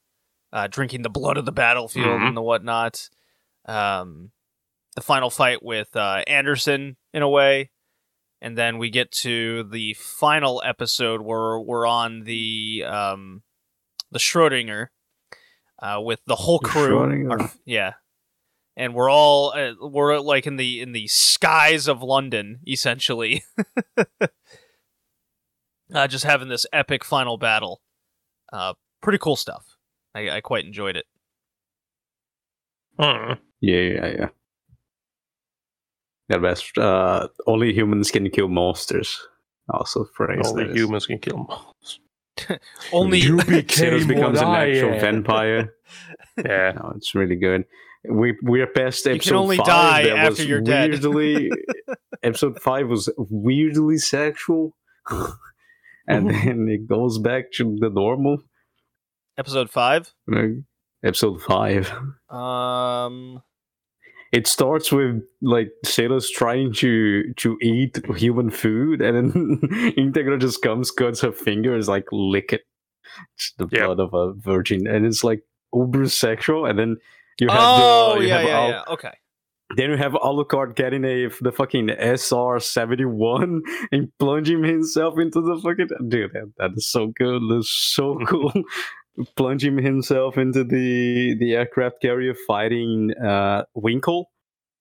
[0.53, 2.27] uh, drinking the blood of the battlefield Mhm.
[2.29, 3.09] and the whatnot.
[3.65, 4.31] Um,
[4.95, 7.71] the final fight with uh, Anderson, in a way,
[8.41, 13.43] and then we get to the final episode where we're on the um,
[14.09, 14.87] the Schrodinger
[15.81, 17.29] uh, with the whole crew.
[17.29, 17.95] Our- yeah,
[18.77, 23.43] and we're all uh, we're like in the in the skies of London, essentially,
[25.93, 27.81] uh, just having this epic final battle.
[28.51, 29.77] Uh, pretty cool stuff.
[30.13, 31.05] I, I quite enjoyed it.
[32.99, 33.33] hmm.
[33.61, 34.27] Yeah, yeah, yeah.
[36.29, 36.77] Yeah, best.
[36.77, 39.27] Uh, only humans can kill monsters.
[39.69, 40.77] Also, phrase Only that is.
[40.77, 41.99] humans can kill monsters.
[42.93, 43.47] Only You Xenos
[44.07, 44.99] became becomes what an I actual am.
[45.01, 45.73] vampire.
[46.43, 46.71] Yeah.
[46.75, 47.65] No, it's really good.
[48.09, 49.13] We we're past episode.
[49.13, 49.65] You can only five.
[49.67, 50.91] die after was you're dead.
[52.23, 54.75] episode five was weirdly sexual,
[56.07, 58.39] and then it goes back to the normal.
[59.37, 60.13] episode five.
[60.27, 60.51] Like,
[61.03, 61.91] episode five.
[62.29, 63.41] Um,
[64.31, 69.59] It starts with like sailors trying to to eat human food, and then
[69.97, 72.61] Integra just comes, cuts her fingers, like lick it.
[73.35, 73.85] It's the Yep.
[73.85, 75.43] blood of a virgin, and it's like
[75.73, 76.65] uber sexual.
[76.65, 76.97] And then
[77.39, 78.81] you have oh the, you yeah, have yeah, Al- yeah.
[78.89, 79.13] Okay.
[79.75, 83.61] Then you have Alucard getting a the fucking SR seventy one
[83.91, 86.31] and plunging himself into the fucking dude.
[86.33, 87.41] That, that is so good.
[87.49, 88.53] That's so cool.
[89.35, 94.29] plunging himself into the the aircraft carrier, fighting uh, Winkle,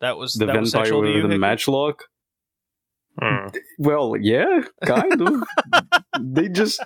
[0.00, 1.38] That was the that vampire to with the Hickey?
[1.38, 2.04] matchlock.
[3.20, 3.46] Hmm.
[3.78, 5.44] Well, yeah, kind of.
[6.20, 6.82] they just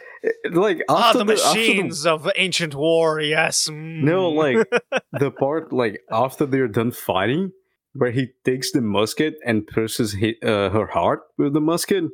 [0.51, 3.21] like Ah, after the the, after the- machines of ancient war.
[3.21, 3.69] Yes.
[3.71, 4.03] mm.
[4.03, 4.59] No, like
[5.13, 7.53] the part like after they're done fighting,
[7.95, 12.05] where he takes the musket and pierces uh, her heart with the musket,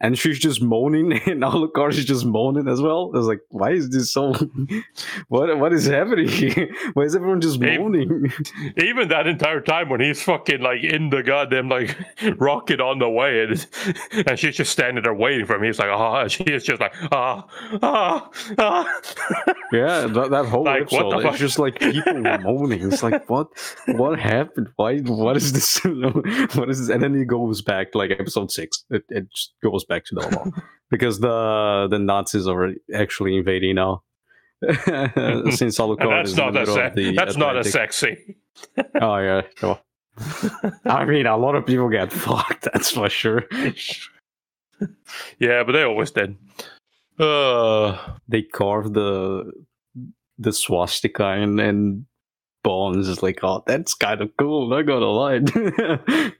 [0.00, 3.10] and she's just moaning, and Alucard is just moaning as well.
[3.14, 4.32] I was like, why is this so?
[5.28, 6.28] what what is happening?
[6.28, 6.68] here?
[6.94, 8.32] why is everyone just moaning?
[8.76, 11.96] Even that entire time when he's fucking like in the goddamn like
[12.38, 13.66] rocket on the way, and,
[14.26, 15.64] and she's just standing there waiting for him.
[15.64, 17.46] He's like, ah, and she is just like, ah,
[17.82, 19.00] ah, ah.
[19.72, 22.92] yeah, that, that whole Like, what episode, the it's just like people moaning.
[22.92, 23.48] It's like what
[23.86, 24.68] what happened?
[24.76, 25.80] Why what is this?
[26.54, 26.88] what is this?
[26.88, 28.84] And then he goes back to like episode six.
[28.90, 30.52] It, it just goes back to normal
[30.90, 34.02] because the the Nazis are actually invading now.
[34.62, 37.64] Since Alucard that's is in not the a middle se- of the that's not a
[37.64, 38.36] sexy.
[39.00, 39.78] Oh yeah, sure.
[40.84, 42.66] I mean, a lot of people get fucked.
[42.72, 43.44] That's for sure.
[45.38, 46.36] yeah, but they always did.
[47.20, 47.96] Uh,
[48.28, 49.52] They carve the
[50.38, 52.06] the swastika and and
[52.64, 54.68] bones is like, oh, that's kind of cool.
[54.68, 56.32] Not gonna lie.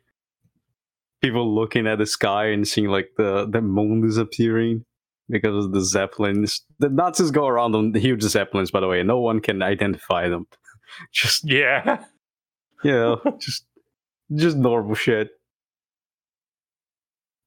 [1.20, 4.84] People looking at the sky and seeing like the the moon disappearing
[5.28, 6.62] because of the zeppelins.
[6.78, 9.02] The Nazis go around on huge zeppelins, by the way.
[9.02, 10.46] No one can identify them.
[11.12, 12.04] Just yeah.
[12.84, 13.64] you know, just
[14.34, 15.30] just normal shit.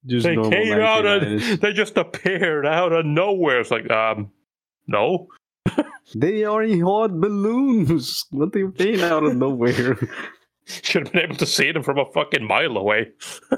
[0.05, 1.51] Just they normal came out 1990s.
[1.51, 3.59] and they just appeared out of nowhere.
[3.59, 4.31] It's like, um,
[4.87, 5.27] no.
[6.15, 8.25] They are in hot balloons.
[8.31, 9.97] What do you mean out of nowhere?
[10.65, 13.09] Should have been able to see them from a fucking mile away.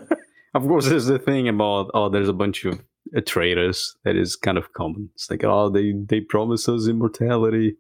[0.54, 2.82] of course, there's the thing about oh, there's a bunch of
[3.16, 5.10] uh, traitors that is kind of common.
[5.16, 7.76] It's like oh, they they promised us immortality,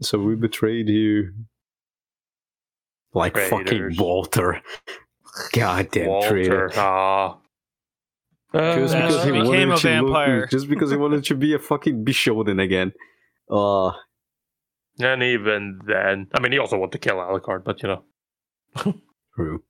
[0.00, 1.32] so we betrayed you.
[3.12, 3.98] Like fucking Traitors.
[3.98, 4.62] Walter.
[5.52, 6.70] Goddamn traitor.
[6.74, 6.80] Walter.
[6.80, 7.36] Ah.
[8.52, 11.54] Just Uh, because he became wanted a to look- just because he wanted to be
[11.54, 12.92] a fucking Bishonen again.
[13.50, 13.92] Uh
[14.98, 18.04] and even then, I mean, he also wanted to kill Alucard, but you know.
[19.34, 19.62] true.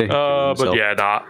[0.00, 1.22] Uh, but yeah, nah.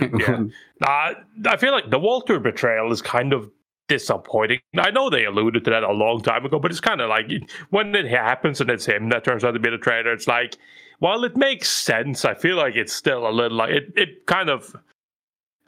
[0.00, 0.44] yeah.
[0.80, 1.12] Nah,
[1.46, 3.50] I feel like the Walter betrayal is kind of
[3.88, 4.60] disappointing.
[4.78, 7.30] I know they alluded to that a long time ago, but it's kind of like
[7.70, 10.12] when it happens and it's him that turns out to be the traitor.
[10.12, 10.56] It's like,
[11.00, 13.92] while it makes sense, I feel like it's still a little like it.
[13.96, 14.74] It kind of,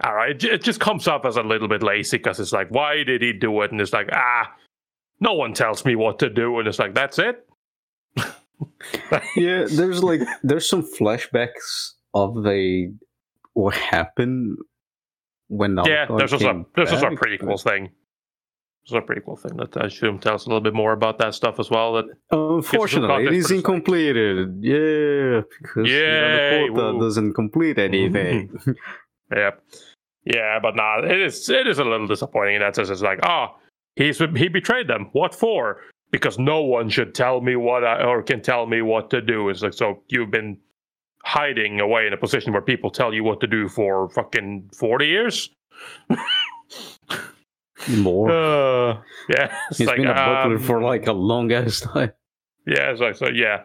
[0.03, 2.68] all right, it, it just comes up as a little bit lazy because it's like,
[2.70, 3.72] why did he do it?
[3.72, 4.53] And it's like, ah,
[5.20, 7.47] no one tells me what to do, and it's like, that's it.
[9.37, 12.95] yeah, there's like there's some flashbacks of the
[13.55, 14.57] what happened
[15.49, 17.91] when the yeah, there's also came there's also a back, prequel thing.
[18.89, 21.35] There's a prequel thing that uh, I assume tells a little bit more about that
[21.35, 21.95] stuff as well.
[21.95, 23.57] That but Unfortunately, it is context is for the site.
[23.57, 24.59] incompleted.
[24.61, 27.95] Yeah, because Yay, the quota doesn't complete mm-hmm.
[27.95, 28.61] anything.
[29.33, 29.51] Yeah,
[30.25, 32.91] yeah, but nah, it is it is a little disappointing in that sense.
[32.91, 33.55] It's like, oh,
[33.97, 35.09] he's he betrayed them.
[35.13, 35.83] What for?
[36.11, 39.49] Because no one should tell me what I or can tell me what to do.
[39.49, 40.59] It's like so you've been
[41.25, 45.07] hiding away in a position where people tell you what to do for fucking forty
[45.07, 45.51] years.
[47.89, 48.31] More.
[48.31, 49.01] Uh,
[49.31, 52.13] yeah, it's He's like, been a butler um, for like a long ass time.
[52.67, 53.29] Yeah, it's like so.
[53.29, 53.63] Yeah,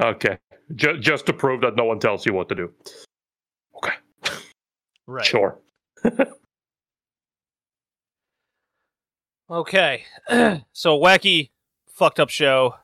[0.00, 0.38] okay.
[0.74, 2.72] Just just to prove that no one tells you what to do.
[3.76, 3.94] Okay,
[5.06, 5.24] Right.
[5.24, 5.58] sure.
[9.48, 10.04] Okay.
[10.72, 11.50] so wacky,
[11.96, 12.74] fucked up show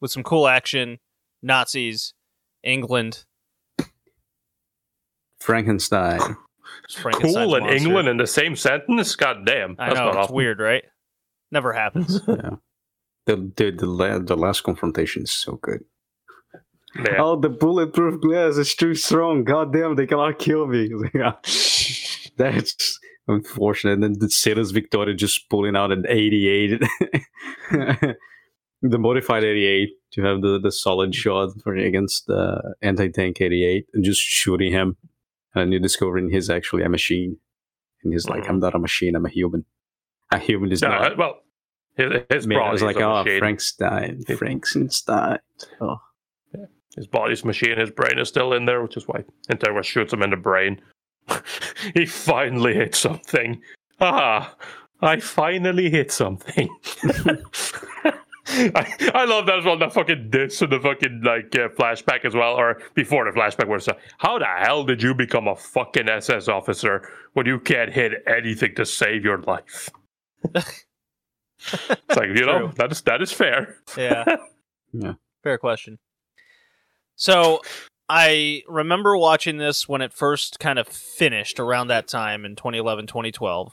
[0.00, 0.98] with some cool action,
[1.42, 2.14] Nazis,
[2.64, 3.24] England,
[5.38, 6.20] Frankenstein.
[6.96, 7.86] Frankenstein's Cool and monster.
[7.86, 9.14] England in the same sentence.
[9.16, 10.36] God damn, I that's know not it's often.
[10.36, 10.84] weird, right?
[11.50, 12.20] Never happens.
[12.28, 12.50] yeah.
[13.26, 15.84] The, the the la- the last confrontation is so good.
[16.96, 17.16] Yeah.
[17.18, 19.44] Oh, the bulletproof glass is too strong.
[19.44, 20.90] God damn, they cannot kill me.
[21.14, 22.98] It's like, That's
[23.28, 23.92] unfortunate.
[23.94, 26.82] And then the Seras Victoria just pulling out an 88.
[28.82, 33.86] the modified 88 to have the, the solid shot for against the anti tank 88
[33.94, 34.96] and just shooting him.
[35.54, 37.36] And you're discovering he's actually a machine.
[38.02, 38.48] And he's like.
[38.48, 39.64] I'm not a machine, I'm a human.
[40.32, 41.18] A human is Yeah, not.
[41.18, 41.40] well,
[41.96, 43.38] his, his I I body was like, is a oh, machine.
[43.38, 44.24] Frankenstein.
[44.36, 45.38] Frankenstein.
[45.80, 46.00] Oh.
[46.96, 47.78] His body's machine.
[47.78, 50.80] His brain is still in there, which is why Integra shoots him in the brain.
[51.94, 53.60] he finally hit something.
[54.00, 54.54] Ah,
[55.00, 56.68] I finally hit something.
[58.48, 59.78] I, I love that as well.
[59.78, 63.68] The fucking diss and the fucking like uh, flashback as well, or before the flashback,
[63.68, 67.60] where it's like, how the hell did you become a fucking SS officer when you
[67.60, 69.90] can't hit anything to save your life?
[70.54, 73.76] it's like you know that is that is fair.
[73.96, 74.24] Yeah.
[74.94, 75.14] Yeah.
[75.42, 75.98] Fair question.
[77.16, 77.62] So
[78.10, 83.06] I remember watching this when it first kind of finished around that time in 2011,
[83.06, 83.72] 2012.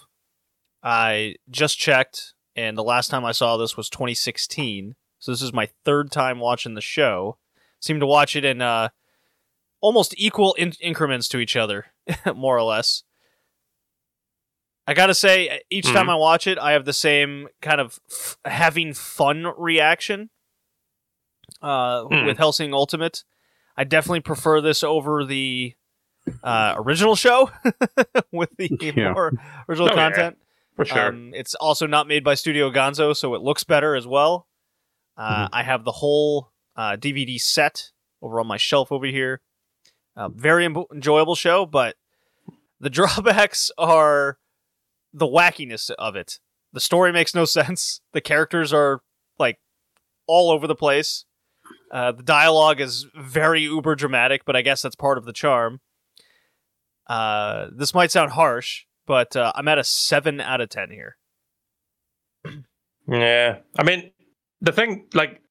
[0.81, 4.95] I just checked, and the last time I saw this was 2016.
[5.19, 7.37] So this is my third time watching the show.
[7.79, 8.89] Seem to watch it in uh,
[9.81, 11.87] almost equal in- increments to each other,
[12.35, 13.03] more or less.
[14.87, 18.37] I gotta say, each time I watch it, I have the same kind of f-
[18.43, 20.31] having fun reaction
[21.61, 22.25] uh, Hmm.
[22.25, 23.23] with Hellsing Ultimate.
[23.77, 25.75] I definitely prefer this over the
[26.43, 27.51] uh, original show
[28.31, 29.13] with the Yeah.
[29.13, 29.31] more
[29.69, 30.31] original Oh, yeah.
[30.79, 31.07] For sure.
[31.09, 34.47] Um, it's also not made by Studio Gonzo, so it looks better as well.
[35.17, 35.55] Uh, Mm-hmm.
[35.55, 37.89] I have the whole uh, DVD set
[38.21, 39.41] over on my shelf over here.
[40.15, 41.95] Uh, very em- enjoyable show, but
[42.79, 44.37] the drawbacks are
[45.13, 46.39] the wackiness of it.
[46.71, 47.99] The story makes no sense.
[48.13, 49.01] The characters are
[49.37, 49.59] like
[50.27, 51.25] all over the place.
[51.91, 55.81] Uh, the dialogue is very uber dramatic, but I guess that's part of the charm.
[57.07, 61.17] Uh, this might sound harsh, but uh, I'm at a seven out of ten here.
[63.07, 64.11] Yeah, I mean,
[64.61, 65.41] the thing like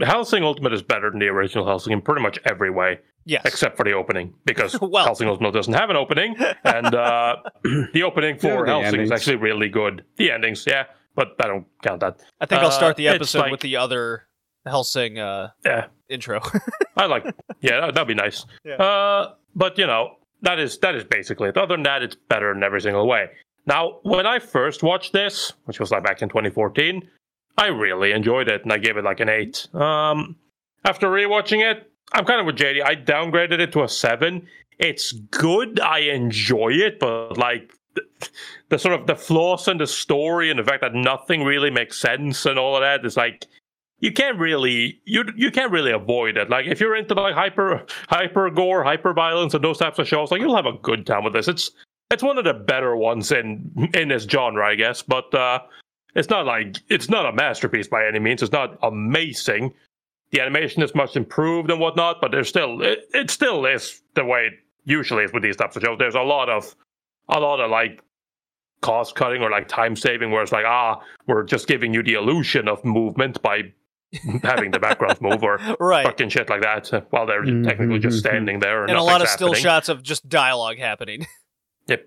[0.00, 3.76] Hellsing Ultimate is better than the original Hellsing in pretty much every way, Yes, except
[3.76, 5.04] for the opening because Well.
[5.04, 7.36] Hellsing Ultimate doesn't have an opening, and uh,
[7.92, 10.04] the opening for Yeah, the Hellsing is actually really good.
[10.16, 10.84] The endings, yeah,
[11.16, 12.20] but I don't count that.
[12.40, 14.28] I think I'll start uh, the episode like- with the other
[14.64, 16.40] Hellsing uh, Yeah, intro.
[16.96, 17.24] I like.
[17.60, 18.46] Yeah, that, that'd be nice.
[18.64, 18.74] Yeah.
[18.76, 21.56] Uh, but you know, that is that is basically it.
[21.56, 23.30] Other than that, it's better in every single way.
[23.66, 27.06] Now, when I first watched this, which was like back in 2014,
[27.58, 29.68] I really enjoyed it and I gave it like an eight.
[29.74, 30.36] Um,
[30.84, 32.82] after rewatching it, I'm kind of with JD.
[32.82, 34.46] I downgraded it to a seven.
[34.78, 35.80] It's good.
[35.80, 38.02] I enjoy it, but like the,
[38.70, 41.98] the sort of the flaws in the story and the fact that nothing really makes
[41.98, 43.44] sense and all of that is like
[44.00, 46.48] you can't really you you can't really avoid it.
[46.48, 50.30] Like if you're into like hyper hyper gore, hyper violence, and those types of shows,
[50.30, 51.48] like you'll have a good time with this.
[51.48, 51.70] It's
[52.10, 55.02] it's one of the better ones in in this genre, I guess.
[55.02, 55.60] But uh,
[56.14, 58.42] it's not like it's not a masterpiece by any means.
[58.42, 59.74] It's not amazing.
[60.30, 64.24] The animation is much improved and whatnot, but there's still it, it still is the
[64.24, 64.52] way it
[64.84, 65.98] usually is with these types of shows.
[65.98, 66.74] There's a lot of
[67.28, 68.02] a lot of like
[68.80, 72.14] cost cutting or like time saving where it's like ah we're just giving you the
[72.14, 73.62] illusion of movement by
[74.42, 76.04] having the background move or right.
[76.06, 78.20] fucking shit like that uh, while they're technically just Mhm.
[78.20, 81.26] standing there And a lot of still shots of just dialogue happening.
[81.88, 82.06] Yep,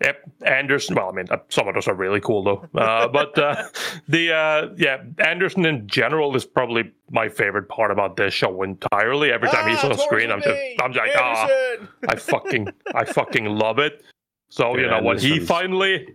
[0.00, 0.94] Yep, Anderson.
[0.96, 2.66] Well, I mean, uh, some of those are really cool though.
[2.80, 3.68] Uh, but uh,
[4.08, 9.30] the uh, yeah, Anderson in general is probably my favorite part about this show entirely.
[9.30, 11.48] Every time he's on screen, I'm just I'm just like ah,
[12.08, 14.02] I fucking I fucking love it.
[14.48, 16.06] So you Dude, know when he finally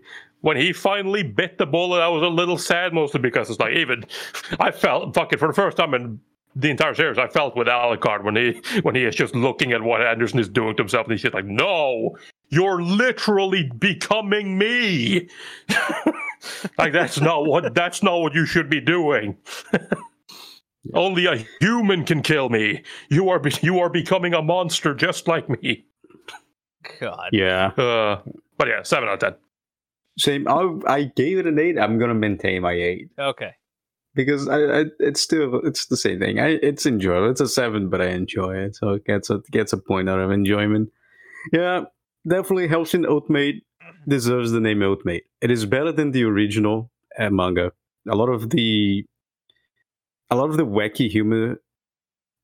[0.41, 3.73] when he finally bit the bullet, I was a little sad, mostly because it's like
[3.75, 4.05] even
[4.59, 6.19] I felt fucking for the first time in
[6.59, 9.81] the entire series, I felt with Alucard when he when he is just looking at
[9.81, 12.17] what Anderson is doing to himself, and he's just like, "No,
[12.49, 15.29] you're literally becoming me."
[16.77, 19.37] like that's not what that's not what you should be doing.
[20.93, 22.81] Only a human can kill me.
[23.09, 25.85] You are be- you are becoming a monster just like me.
[26.99, 27.29] God.
[27.33, 27.67] Yeah.
[27.67, 28.21] Uh,
[28.57, 29.46] but yeah, seven out of ten.
[30.17, 30.47] Same.
[30.47, 31.77] I I gave it an eight.
[31.77, 33.51] I'm gonna maintain my eight Okay.
[34.15, 36.39] because I, I it's still it's the same thing.
[36.39, 37.29] I it's enjoyable.
[37.29, 40.19] It's a seven, but I enjoy it, so it gets a gets a point out
[40.19, 40.89] of enjoyment.
[41.53, 41.85] Yeah,
[42.27, 43.55] definitely Hellsing Ultimate
[44.07, 45.23] deserves the name Ultimate.
[45.41, 47.71] It is better than the original uh, manga.
[48.09, 49.05] A lot of the
[50.31, 51.61] a lot of the wacky humor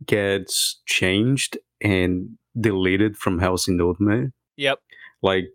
[0.05, 4.80] gets changed and deleted from Hellsing Ultimate Yep.
[5.21, 5.45] like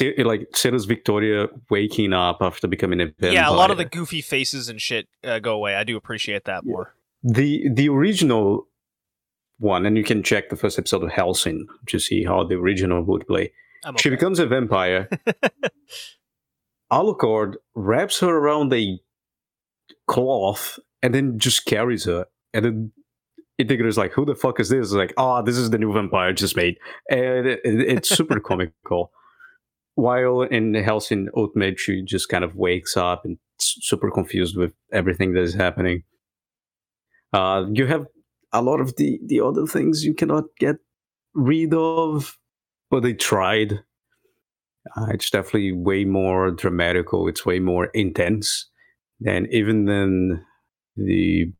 [0.00, 3.32] like Seras Victoria waking up after becoming a vampire.
[3.32, 5.74] Yeah, a lot of the goofy faces and shit uh, go away.
[5.76, 6.94] I do appreciate that more.
[7.22, 8.66] the the original
[9.58, 13.02] one, and you can check the first episode of Hellsing to see how the original
[13.02, 13.52] would play.
[13.84, 15.08] I'm She becomes a vampire.
[16.92, 18.98] Alucard wraps her around a
[20.06, 22.26] cloth and then just carries her.
[22.52, 22.92] And then
[23.58, 26.28] Integra's like, "Who the fuck is this?" It's like, "Oh, this is the new vampire
[26.28, 26.76] I just made,"
[27.08, 29.10] and it, it- it's super comical.
[29.94, 35.34] While in Hellsing Ultimate, she just kind of wakes up and super confused with everything
[35.34, 36.02] that is happening.
[37.32, 38.06] Uh, you have
[38.52, 40.76] a lot of the the other things you cannot get
[41.34, 42.38] rid of,
[42.90, 43.80] but they tried.
[44.96, 47.28] Uh, it's definitely way more dramatical.
[47.28, 48.68] It's way more intense
[49.20, 50.44] than even than
[50.96, 51.52] the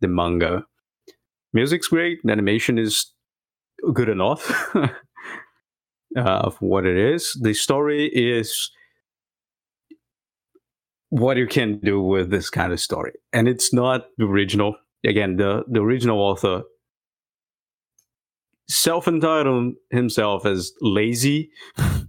[0.00, 0.64] the manga.
[1.52, 2.18] Music's great.
[2.24, 3.12] The animation is
[3.92, 4.74] good enough
[6.16, 7.38] uh, for what it is.
[7.40, 8.70] The story is
[11.08, 14.76] what you can do with this kind of story, and it's not the original.
[15.04, 16.62] Again, the the original author
[18.68, 21.50] self-entitled himself as lazy,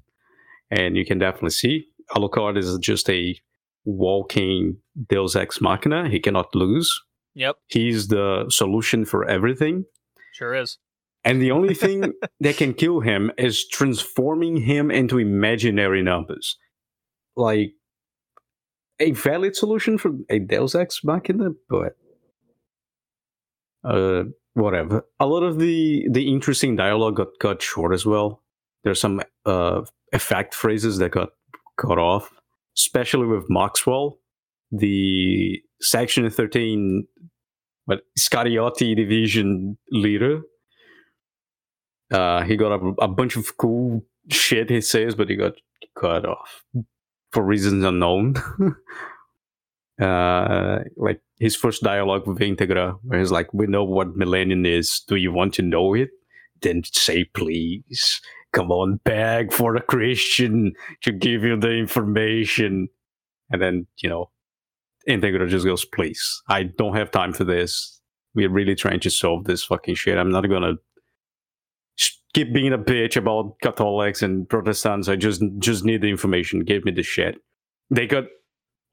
[0.72, 1.86] and you can definitely see
[2.16, 3.36] Alucard is just a
[3.86, 4.78] walking
[5.10, 6.10] Deus ex machina.
[6.10, 6.92] He cannot lose.
[7.34, 7.58] Yep.
[7.68, 9.86] He's the solution for everything.
[10.34, 10.78] Sure is.
[11.24, 16.58] And the only thing that can kill him is transforming him into imaginary numbers.
[17.36, 17.74] Like
[19.00, 21.96] a valid solution for a Deus Ex Machina, but
[23.84, 25.06] uh, whatever.
[25.20, 28.42] A lot of the the interesting dialogue got cut short as well.
[28.84, 29.82] There's some uh,
[30.14, 31.30] effect phrases that got
[31.78, 32.32] cut off,
[32.78, 34.20] especially with Maxwell,
[34.72, 37.06] the Section 13,
[37.88, 40.42] but Scariotti division leader.
[42.12, 45.54] Uh, he got a, a bunch of cool shit he says, but he got
[45.96, 46.64] cut off
[47.32, 48.36] for reasons unknown.
[50.02, 55.02] uh, like his first dialogue with Integra, where he's like, "We know what Millennium is.
[55.08, 56.10] Do you want to know it?
[56.62, 58.22] Then say please.
[58.54, 62.90] Come on, beg for a Christian to give you the information."
[63.50, 64.30] And then you know,
[65.08, 68.00] Integra just goes, "Please, I don't have time for this.
[68.34, 70.18] We're really trying to solve this fucking shit.
[70.18, 70.76] I'm not gonna."
[72.34, 75.10] Keep being a bitch about Catholics and Protestants.
[75.10, 76.62] I just just need the information.
[76.62, 77.36] Give me the shit.
[77.90, 78.26] They got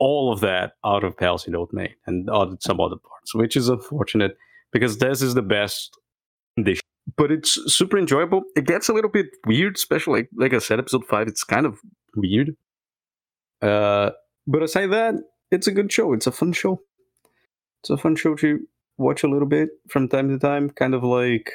[0.01, 3.69] all of that out of Palsy Note Mate and added some other parts, which is
[3.69, 4.37] unfortunate
[4.73, 5.97] because this is the best.
[6.63, 6.81] dish.
[7.17, 8.43] but it's super enjoyable.
[8.57, 11.29] It gets a little bit weird, especially like like I said, episode five.
[11.29, 11.79] It's kind of
[12.17, 12.57] weird.
[13.63, 14.11] Uh,
[14.47, 15.15] but aside that,
[15.51, 16.13] it's a good show.
[16.13, 16.81] It's a fun show.
[17.83, 18.61] It's a fun show to
[18.99, 20.71] watch a little bit from time to time.
[20.71, 21.51] Kind of like,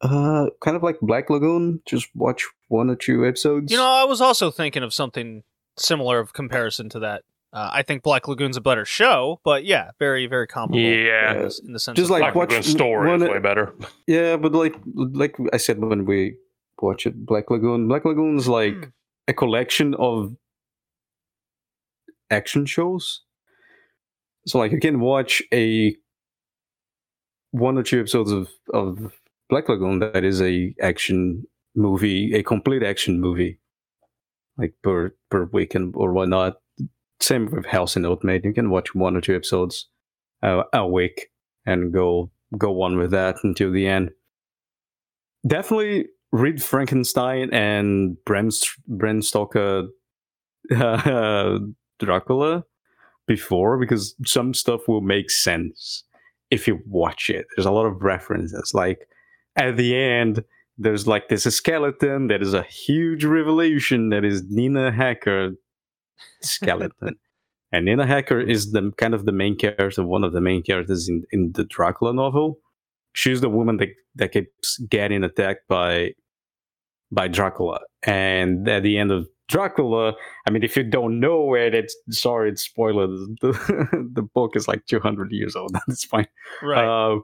[0.00, 1.80] uh, kind of like Black Lagoon.
[1.86, 3.70] Just watch one or two episodes.
[3.72, 5.42] You know, I was also thinking of something
[5.76, 7.22] similar of comparison to that.
[7.52, 10.78] Uh, I think Black Lagoon's a better show, but yeah, very, very comparable.
[10.86, 11.32] Yeah.
[11.34, 13.74] in, this- in the sense Just of like Black watch Lagoon's story is way better.
[14.06, 16.36] Yeah, but like like I said when we
[16.82, 17.88] watch it, Black Lagoon.
[17.88, 18.82] Black Lagoon's like Hmm.
[19.28, 20.36] a collection of
[22.30, 23.22] action shows.
[24.46, 25.96] So like you can watch a
[27.50, 29.12] one or two episodes of of
[29.48, 31.44] Black Lagoon that is a action
[31.74, 33.58] movie, a complete action movie,
[34.56, 36.56] like per per weekend or whatnot.
[37.20, 38.40] Same with House and Oatmeal.
[38.44, 39.88] You can watch one or two episodes
[40.42, 41.30] uh, a week
[41.66, 44.10] and go go on with that until the end.
[45.46, 48.50] Definitely read Frankenstein and Bram,
[48.86, 49.88] Bram Stoker
[50.74, 51.58] uh,
[51.98, 52.64] Dracula
[53.26, 56.04] before because some stuff will make sense
[56.50, 57.46] if you watch it.
[57.54, 58.72] There's a lot of references.
[58.74, 59.08] Like
[59.58, 60.44] at the end,
[60.78, 65.50] there's like this skeleton that is a huge revelation that is Mina Harker
[66.42, 67.16] skeleton.
[67.72, 71.08] and Mina Harker is the kind of the main character, one of the main characters
[71.08, 72.60] in, in the Dracula novel.
[73.12, 76.12] She's the woman that, that keeps getting attacked by
[77.10, 77.80] by Dracula.
[78.02, 80.12] And at the end of Dracula,
[80.46, 83.06] I mean, if you don't know it, it's sorry, it's spoiler.
[83.06, 86.28] The, the book is like 200 years old at this point.
[86.62, 86.84] right.
[86.84, 87.20] Uh,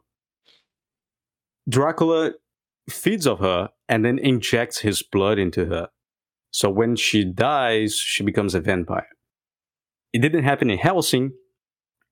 [1.68, 2.32] Dracula
[2.88, 5.88] feeds off her and then injects his blood into her.
[6.50, 9.08] So when she dies, she becomes a vampire.
[10.12, 11.32] It didn't happen in Hellsing,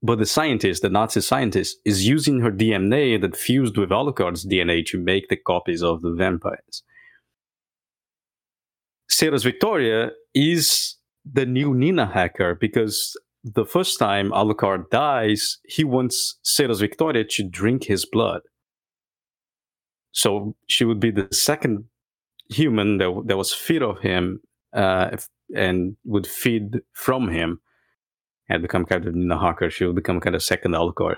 [0.03, 4.85] but the scientist, the Nazi scientist, is using her DNA that fused with Alucard's DNA
[4.87, 6.83] to make the copies of the vampires.
[9.09, 16.39] Seras Victoria is the new Mina Harker because the first time Alucard dies, he wants
[16.43, 18.43] Seras Victoria to drink his blood.
[20.13, 21.85] So she would be the second
[22.49, 24.41] human that, that was fed of him
[24.73, 25.17] uh,
[25.55, 27.61] and would feed from him
[28.49, 29.71] and become kind of Mina Harker.
[29.71, 31.17] She would become kind of second Alcor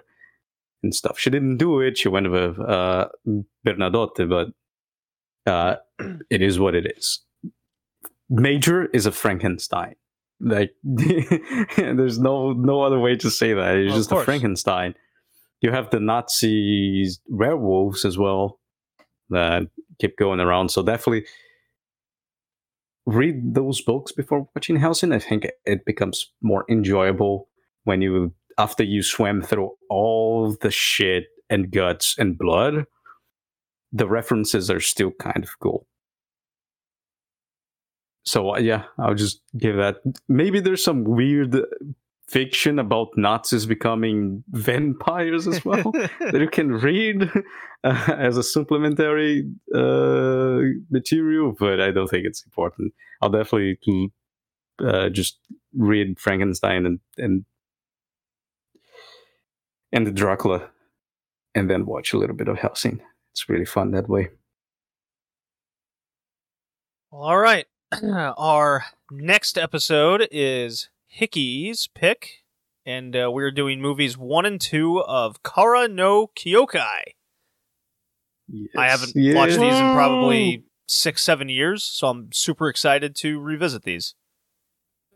[0.83, 1.19] and stuff.
[1.19, 1.99] She didn't do it.
[1.99, 3.09] She went with uh,
[3.67, 4.49] Bernadotte, but
[5.51, 5.77] uh,
[6.31, 7.21] it is what it is.
[8.31, 9.97] Major is a Frankenstein.
[10.41, 13.77] Like there's no no other way to say that.
[13.77, 14.25] It's Of just a.
[14.25, 14.95] Frankenstein.
[15.61, 18.59] You have the Nazi werewolves as well
[19.31, 19.69] that
[19.99, 20.71] keep going around.
[20.71, 21.27] So definitely
[23.07, 25.13] read those books before watching Hellsing.
[25.13, 27.49] I think it becomes more enjoyable
[27.85, 32.87] when you after you swim through all the shit and guts and blood.
[33.93, 35.87] The references are still kind of cool.
[38.25, 39.97] So uh, yeah, I'll just give that.
[40.29, 41.57] Maybe there's some weird
[42.29, 47.31] fiction about Nazis becoming vampires as well that you can read
[47.85, 49.45] uh, as a supplementary
[49.75, 50.61] uh,
[50.91, 52.93] material, but I don't think it's important.
[53.21, 53.79] I'll definitely
[54.79, 55.39] uh, just
[55.75, 57.45] read Frankenstein and and
[59.93, 60.71] and the Dracula,
[61.55, 63.01] and then watch a little bit of Hellsing.
[63.33, 64.31] It's really fun that way.
[67.13, 67.67] All right.
[68.03, 70.89] Our next episode is
[71.19, 72.43] Hickey's pick,
[72.85, 77.03] and uh, we're doing movies one and two of Kara no Kyokai.
[78.77, 79.37] I haven't Yes.
[79.37, 84.17] watched these in probably six, seven years, so I'm super excited to revisit these.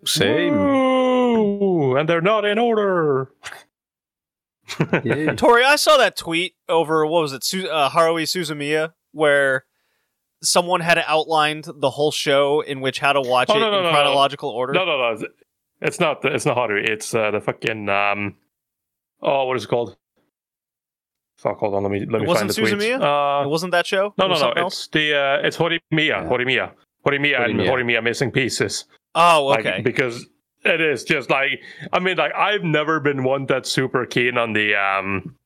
[0.04, 0.54] Same.
[0.56, 1.96] Woo!
[1.96, 3.30] And they're not in order.
[5.02, 5.32] Yeah.
[5.34, 9.64] Tori, I saw that tweet over what was it, Su- uh, Haruhi Suzumiya, where
[10.42, 13.78] someone had outlined the whole show in which how to watch Oh, it no, no,
[13.78, 13.94] in no, no.
[13.96, 14.74] chronological order.
[14.74, 15.26] No, no, no.
[15.80, 16.24] It's- It's not.
[16.24, 16.82] It's not Haru.
[16.82, 17.88] It's uh, the fucking.
[17.88, 18.36] Um,
[19.22, 19.96] oh, what is it called?
[21.38, 21.58] Fuck.
[21.58, 21.82] Hold on.
[21.84, 22.90] Let me let It me wasn't find the tweet.
[23.00, 23.40] Suzumiya?
[23.42, 24.12] Uh, it wasn't that show.
[24.18, 24.48] no, It no, no.
[24.50, 24.88] It's else?
[24.88, 25.14] the.
[25.16, 25.80] Uh, it's Horimiya.
[25.92, 26.24] Yeah.
[26.24, 26.72] Horimiya.
[27.06, 27.68] Horimiya and Horimiya.
[27.70, 28.84] Horimiya missing pieces.
[29.14, 29.80] Oh, Like, okay.
[29.82, 30.26] because
[30.64, 34.52] it is just like I mean, like I've never been one that's super keen on
[34.52, 35.36] the um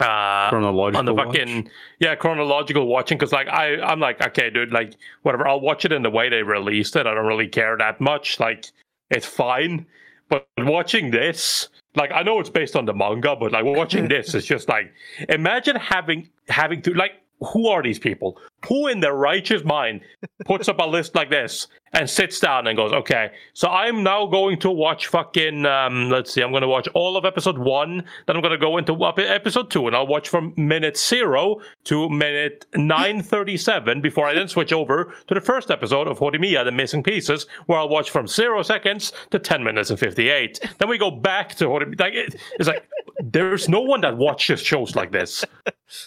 [0.00, 0.98] uh Chronological.
[0.98, 1.26] on the watch.
[1.28, 1.70] fucking
[2.00, 5.92] yeah chronological watching because like I I'm like okay dude like whatever I'll watch it
[5.92, 8.66] in the way they released it I don't really care that much like
[9.12, 9.86] it's fine
[10.28, 14.34] but watching this like I know it's based on the manga but like watching this
[14.34, 14.92] it's just like
[15.28, 17.12] imagine having having to like
[17.52, 18.38] who are these people?
[18.68, 20.02] Who in their righteous mind
[20.44, 24.26] puts up a list like this and sits down and goes, okay, so I'm now
[24.26, 28.02] going to watch fucking, um, let's see, I'm going to watch all of episode one,
[28.26, 32.08] then I'm going to go into episode two, and I'll watch from minute zero to
[32.08, 37.02] minute 937 before I then switch over to the first episode of Horimiya, The Missing
[37.02, 40.60] Pieces, where I'll watch from zero seconds to 10 minutes and 58.
[40.78, 42.00] Then we go back to Horimiya.
[42.00, 42.88] Like, it- it's like,
[43.22, 45.44] there's no one that watches shows like this.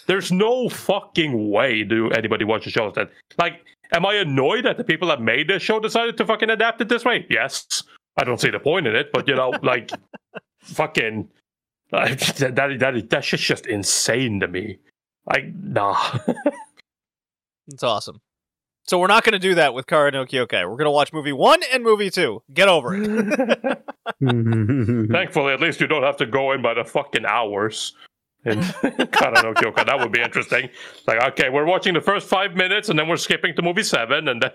[0.06, 3.10] There's no fucking way do anybody watch a show like that.
[3.38, 3.60] Like,
[3.92, 6.88] am I annoyed that the people that made this show decided to fucking adapt it
[6.88, 7.26] this way?
[7.30, 7.82] Yes.
[8.16, 9.90] I don't see the point in it, but you know, like,
[10.60, 11.28] fucking,
[11.92, 14.78] like, that, that, that, that shit's just insane to me.
[15.26, 16.18] Like, nah.
[17.68, 18.20] It's awesome.
[18.86, 20.62] So we're not going to do that with Kara no Kyokai.
[20.62, 22.42] We're going to watch movie one and movie two.
[22.54, 23.82] Get over it.
[25.10, 27.94] Thankfully, at least you don't have to go in by the fucking hours.
[28.46, 28.62] And
[29.12, 30.70] Kara no Kyoka, that would be interesting.
[31.06, 34.28] Like, okay, we're watching the first five minutes, and then we're skipping to movie seven,
[34.28, 34.52] and then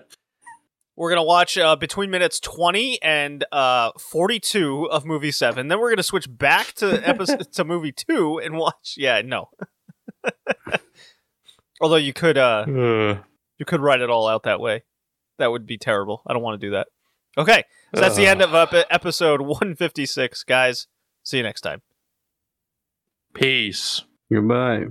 [0.96, 5.68] We're going to watch uh, between minutes 20 and uh, 42 of movie 7.
[5.68, 9.50] Then we're going to switch back to episode to movie 2 and watch Yeah, no.
[11.80, 13.18] Although you could uh uh,
[13.58, 14.84] you could write it all out that way.
[15.38, 16.22] That would be terrible.
[16.26, 16.88] I don't want to do that.
[17.36, 17.64] Okay.
[17.94, 18.54] So that's the end of
[18.90, 20.86] episode 156, guys.
[21.24, 21.82] See you next time.
[23.34, 24.04] Peace.
[24.32, 24.86] Goodbye.